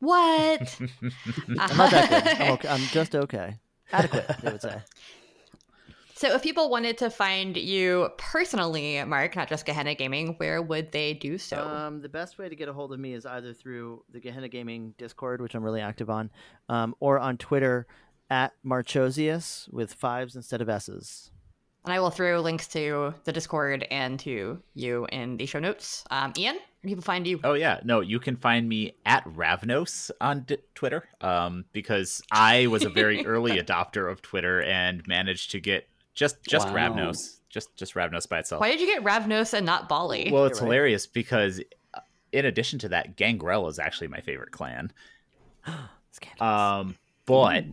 [0.00, 0.78] What?
[0.80, 2.08] I'm not that
[2.38, 2.42] good.
[2.46, 2.68] I'm, okay.
[2.68, 3.54] I'm just okay.
[3.92, 4.82] Adequate, they would say.
[6.16, 10.90] So, if people wanted to find you personally, Mark, not just Gehenna Gaming, where would
[10.90, 11.62] they do so?
[11.62, 14.48] Um, the best way to get a hold of me is either through the Gehenna
[14.48, 16.30] Gaming Discord, which I'm really active on,
[16.68, 17.86] um, or on Twitter
[18.28, 21.30] at Marchosius with fives instead of S's.
[21.86, 26.02] And I will throw links to the Discord and to you in the show notes.
[26.10, 27.38] Um, Ian, where do people find you?
[27.44, 32.66] Oh yeah, no, you can find me at Ravnos on D- Twitter um, because I
[32.66, 36.74] was a very early adopter of Twitter and managed to get just just Wow.
[36.74, 38.60] Ravnos, just just Ravnos by itself.
[38.60, 40.32] Why did you get Ravnos and not Baali?
[40.32, 40.74] Well, it's You're right.
[40.74, 41.60] hilarious because
[41.94, 42.00] uh,
[42.32, 44.90] in addition to that, Gangrel is actually my favorite clan.
[46.10, 46.40] Scandalous.
[46.42, 47.64] Um, but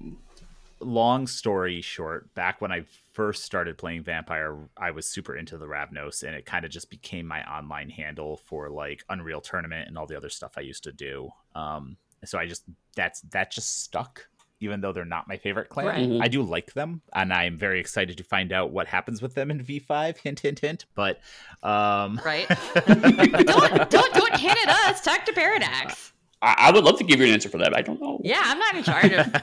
[0.80, 5.66] long story short, back when I first started playing Vampire, I was super into the
[5.68, 9.98] Ravnos, and it kind of just became my online handle for like Unreal Tournament and
[9.98, 11.30] all the other stuff I used to do.
[11.56, 12.64] Um, so I just
[12.96, 14.28] that's that just stuck.
[14.60, 16.08] Even though they're not my favorite clan, Right.
[16.08, 16.24] Mhm.
[16.24, 19.52] I do like them, and I'm very excited to find out what happens with them
[19.52, 20.18] in V5.
[20.20, 20.86] Hint, hint, hint.
[20.96, 21.20] But
[21.64, 22.48] um, right?
[22.76, 25.02] don't, don't don't hint at us.
[25.02, 26.14] Talk to Paradox.
[26.42, 27.72] I, I would love to give you an answer for that.
[27.72, 28.22] But I don't know.
[28.24, 29.34] Yeah, I'm not in charge of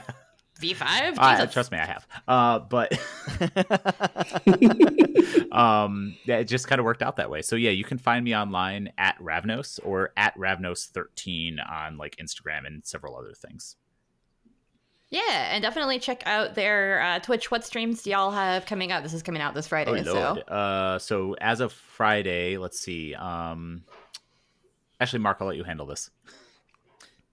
[0.61, 1.17] V5.
[1.17, 2.07] I, trust me, I have.
[2.27, 2.93] Uh, but
[5.51, 7.41] um, yeah, it just kind of worked out that way.
[7.41, 12.67] So yeah, you can find me online at Ravnos or at Ravnos13 on like Instagram
[12.67, 13.75] and several other things.
[15.09, 17.51] Yeah, and definitely check out their uh, Twitch.
[17.51, 19.03] What streams do y'all have coming out?
[19.03, 19.91] This is coming out this Friday.
[19.91, 20.41] Oh so.
[20.41, 23.13] Uh, so as of Friday, let's see.
[23.13, 23.83] Um,
[25.01, 26.09] actually, Mark, I'll let you handle this.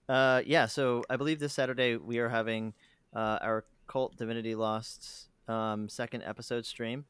[0.09, 2.73] Uh, yeah, so I believe this Saturday we are having
[3.15, 7.05] uh, our Kult Divinity Lost um, second episode stream.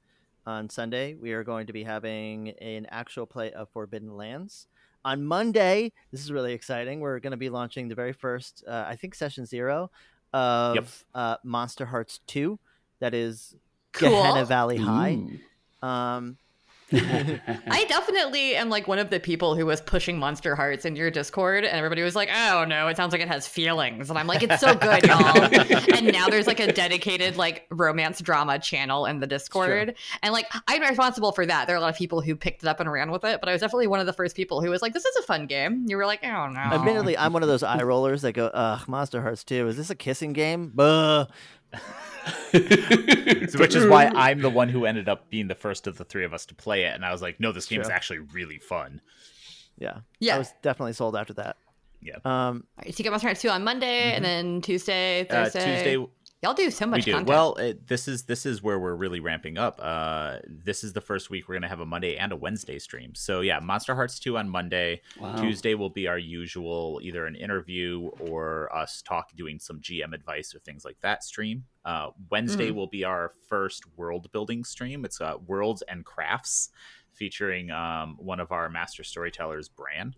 [0.46, 4.68] On Sunday, we are going to be having an actual play of Forbidden Lands.
[5.06, 7.02] On Monday, this is really exciting.
[7.02, 9.92] We're going to be launching the very first, uh, I think, session zero
[10.34, 10.88] of Yep.
[11.14, 12.58] uh, Monsterhearts 2.
[13.00, 13.56] That is
[13.94, 14.10] Cool.
[14.10, 15.20] Gehenna Valley High.
[15.84, 15.88] Ooh.
[15.88, 16.38] Um,
[16.92, 21.64] I definitely am like one of the people who was pushing Monsterhearts in your Discord,
[21.64, 24.42] and everybody was like, "Oh no, it sounds like it has feelings," and I'm like,
[24.42, 25.44] "It's so good, y'all."
[25.96, 30.48] and now there's like a dedicated like romance drama channel in the Discord, and like
[30.68, 31.68] I'm responsible for that.
[31.68, 33.50] There are a lot of people who picked it up and ran with it, but
[33.50, 35.46] I was definitely one of the first people who was like, "This is a fun
[35.46, 38.48] game." You were like, "Oh no." Admittedly, I'm one of those eye rollers that go,
[38.48, 39.68] "Ugh, Monsterhearts 2.
[39.68, 41.28] Is this a kissing game?" Buh.
[41.74, 42.60] So,
[43.60, 46.26] which is why I'm the one who ended up being the first of the three
[46.26, 47.96] of us to play it, and I was like, "No, this game is Sure.
[47.96, 49.02] actually really fun."
[49.78, 50.00] Yeah.
[50.20, 50.36] Yeah.
[50.36, 51.58] I was definitely sold after that.
[52.02, 52.16] Yeah.
[52.26, 55.76] Um, All right, so you get Monsterhearts 2 on Monday, and then Tuesday, Uh, Thursday.
[55.98, 56.92] Tuesday, Y'all do so much.
[56.92, 57.28] we much do content.
[57.28, 57.56] well.
[57.56, 59.78] It, this is this is where we're really ramping up.
[59.84, 63.14] Uh, this is the first week we're gonna have a Monday and a Wednesday stream.
[63.14, 65.02] So yeah, Monsterhearts two on Monday.
[65.20, 65.36] Wow.
[65.36, 70.56] Tuesday will be our usual, either an interview or us talk, doing some GM advice
[70.56, 71.66] or things like that stream.
[71.84, 75.04] Uh, Wednesday will be our first world building stream.
[75.04, 76.70] It's uh, Worlds and Crafts,
[77.12, 80.16] featuring um, one of our master storytellers, Bran.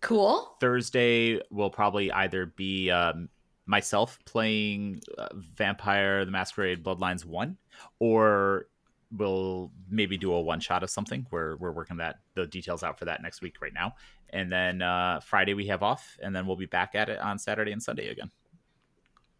[0.00, 0.56] cool.
[0.60, 3.28] Thursday will probably either be um,
[3.66, 7.56] myself playing uh, Vampire the Masquerade Bloodlines 1
[7.98, 8.66] or
[9.12, 11.26] we'll maybe do a one shot of something.
[11.30, 13.94] We're, we're working that the details out for that next week right now.
[14.30, 17.38] And then uh, Friday we have off, and then we'll be back at it on
[17.38, 18.30] Saturday and Sunday again.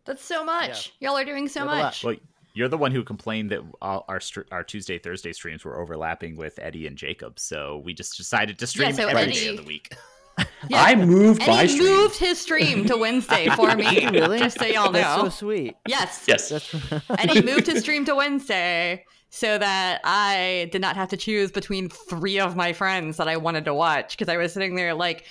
[0.05, 0.93] That's so much.
[1.01, 2.05] Y'all are doing so You have much.
[2.05, 2.15] Well,
[2.55, 4.21] You're the one who complained that all our
[4.53, 8.67] our Tuesday Thursday streams were overlapping with Eddy and Jacob, so we just decided to
[8.69, 9.93] stream Yeah, so every Eddy- day of the week.
[10.69, 10.83] Yeah.
[10.83, 11.89] I moved And my he stream.
[11.97, 14.07] moved his stream to Wednesday for me.
[14.09, 14.39] really?
[14.41, 15.77] Just so y'all That's so sweet.
[15.87, 16.25] yes.
[16.27, 16.49] Yes.
[16.49, 16.75] That's
[17.19, 21.53] and he moved his stream to Wednesday so that I did not have to choose
[21.53, 24.93] between three of my friends that I wanted to watch because I was sitting there
[24.95, 25.25] like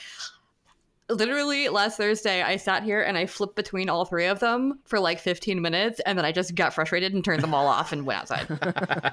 [1.10, 4.99] literally last Thursday I sat here and I flipped between all three of them for
[4.99, 8.06] like 15 minutes and then I just got frustrated and turned them all off and
[8.06, 8.48] went outside.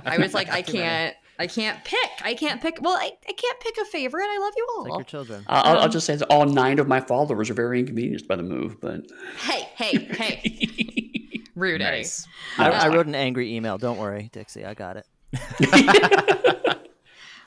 [0.07, 2.11] I was like I can't I can't pick.
[2.25, 2.79] I can't pick.
[2.81, 4.25] Well, I, I can't pick a favorite.
[4.25, 4.83] I love you all.
[4.85, 5.45] like your children.
[5.49, 8.29] I'll, I'll- I'll Um, just say that all nine of my followers are very inconvenienced
[8.29, 9.01] by the move, but
[9.41, 11.43] hey, hey, hey.
[11.55, 12.27] Rude, nice.
[12.59, 13.77] I, that's I wrote an angry email.
[13.77, 14.65] Don't worry, Dixie.
[14.65, 15.07] I got it.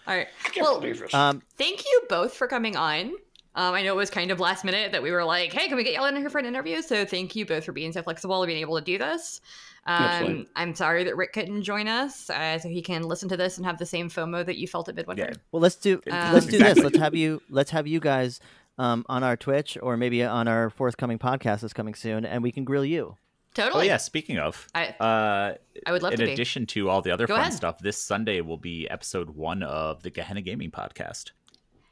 [0.07, 0.27] All right.
[0.59, 3.13] Well, Um, thank you both for coming on.
[3.56, 5.77] Um, I know it was kind of last minute that we were like, "Hey, can
[5.77, 8.03] we get y'all in here for an interview?" So thank you both for being so
[8.03, 9.40] flexible and being able to do this.
[9.88, 13.57] Um, I'm sorry that Rick couldn't join us, uh, so he can listen to this
[13.57, 15.30] and have the same FOMO that you felt at Midwinter.
[15.32, 15.38] Yeah.
[15.52, 16.73] well, let's do Um, let's do Exactly.
[16.73, 16.84] this.
[16.84, 18.40] Let's have you let's have you guys
[18.77, 22.52] um, on our Twitch or maybe on our forthcoming podcast that's coming soon, and we
[22.52, 23.15] can grill you.
[23.57, 23.86] Oh Totally.
[23.88, 25.53] yeah, speaking of, I, uh,
[25.88, 26.34] I would love in to be.
[26.34, 27.53] addition to all the other Go fun ahead.
[27.53, 31.32] stuff, this Sunday will be episode one of the Gehenna Gaming podcast.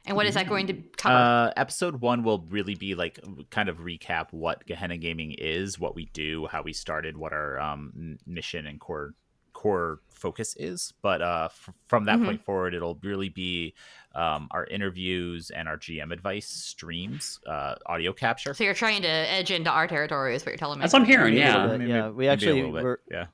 [0.04, 1.14] And what is that going to cover?
[1.14, 3.18] Uh, episode one will really be like
[3.50, 7.58] kind of recap what Gehenna Gaming is, what we do, how we started, what our
[7.58, 9.14] um, mission and core
[9.52, 10.92] core focus is.
[11.00, 12.24] But uh, f- from that Mhm.
[12.26, 13.74] point forward, it'll really be
[14.14, 18.52] um, our interviews and our GM advice streams, uh, audio capture.
[18.54, 20.82] so you're trying to edge into our territory, is what you're telling me.
[20.82, 21.34] That's what I'm hearing.
[21.34, 21.66] Maybe a Yeah.
[21.76, 22.08] Maybe- yeah.
[22.10, 23.26] We maybe a actually little bit,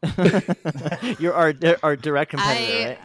[1.02, 1.14] yeah.
[1.18, 1.52] You're our
[1.82, 2.98] our direct competitor, I- right?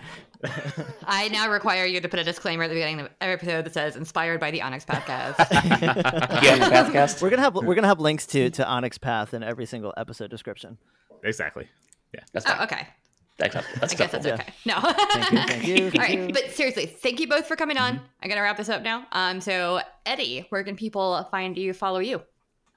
[1.06, 3.74] I now require you to put a disclaimer at the beginning of every episode that
[3.74, 5.38] says "inspired by the Onyx podcast."
[6.42, 7.22] yeah, the Pathcast.
[7.22, 10.30] We're gonna have we're gonna have links to to Onyx Path in every single episode
[10.30, 10.78] description.
[11.24, 11.68] exactly.
[12.14, 12.22] Yeah.
[12.34, 12.88] That's oh, okay.
[13.38, 13.54] That's.
[13.54, 14.34] That's I guess that's acceptable.
[14.34, 14.54] okay.
[14.66, 14.80] No.
[14.80, 16.34] Thank you, thank you, thank right, you.
[16.34, 17.96] but seriously, thank you both for coming on.
[17.96, 18.06] Mm-hmm.
[18.24, 19.06] I'm gonna wrap this up now.
[19.12, 22.22] Um, so Eddy, where can people find you, follow you?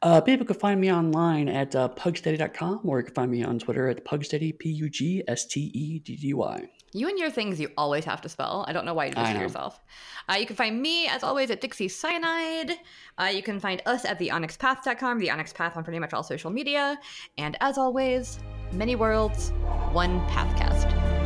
[0.00, 3.58] Uh, people can find me online at uh, pugsteady.com or you can find me on
[3.58, 6.68] Twitter at pugsteady, P U G S T E D D Y.
[6.92, 8.64] You and your things you always have to spell.
[8.68, 9.80] I don't know why you do this to yourself.
[10.28, 12.72] Uh, you can find me, as always, at Dixie Cyanide.
[13.18, 16.50] Uh, you can find us at theonyxpath.com, the Onyx Path on pretty much all social
[16.50, 16.98] media.
[17.36, 18.38] And as always,
[18.72, 19.50] many worlds,
[19.92, 21.17] one Pathcast.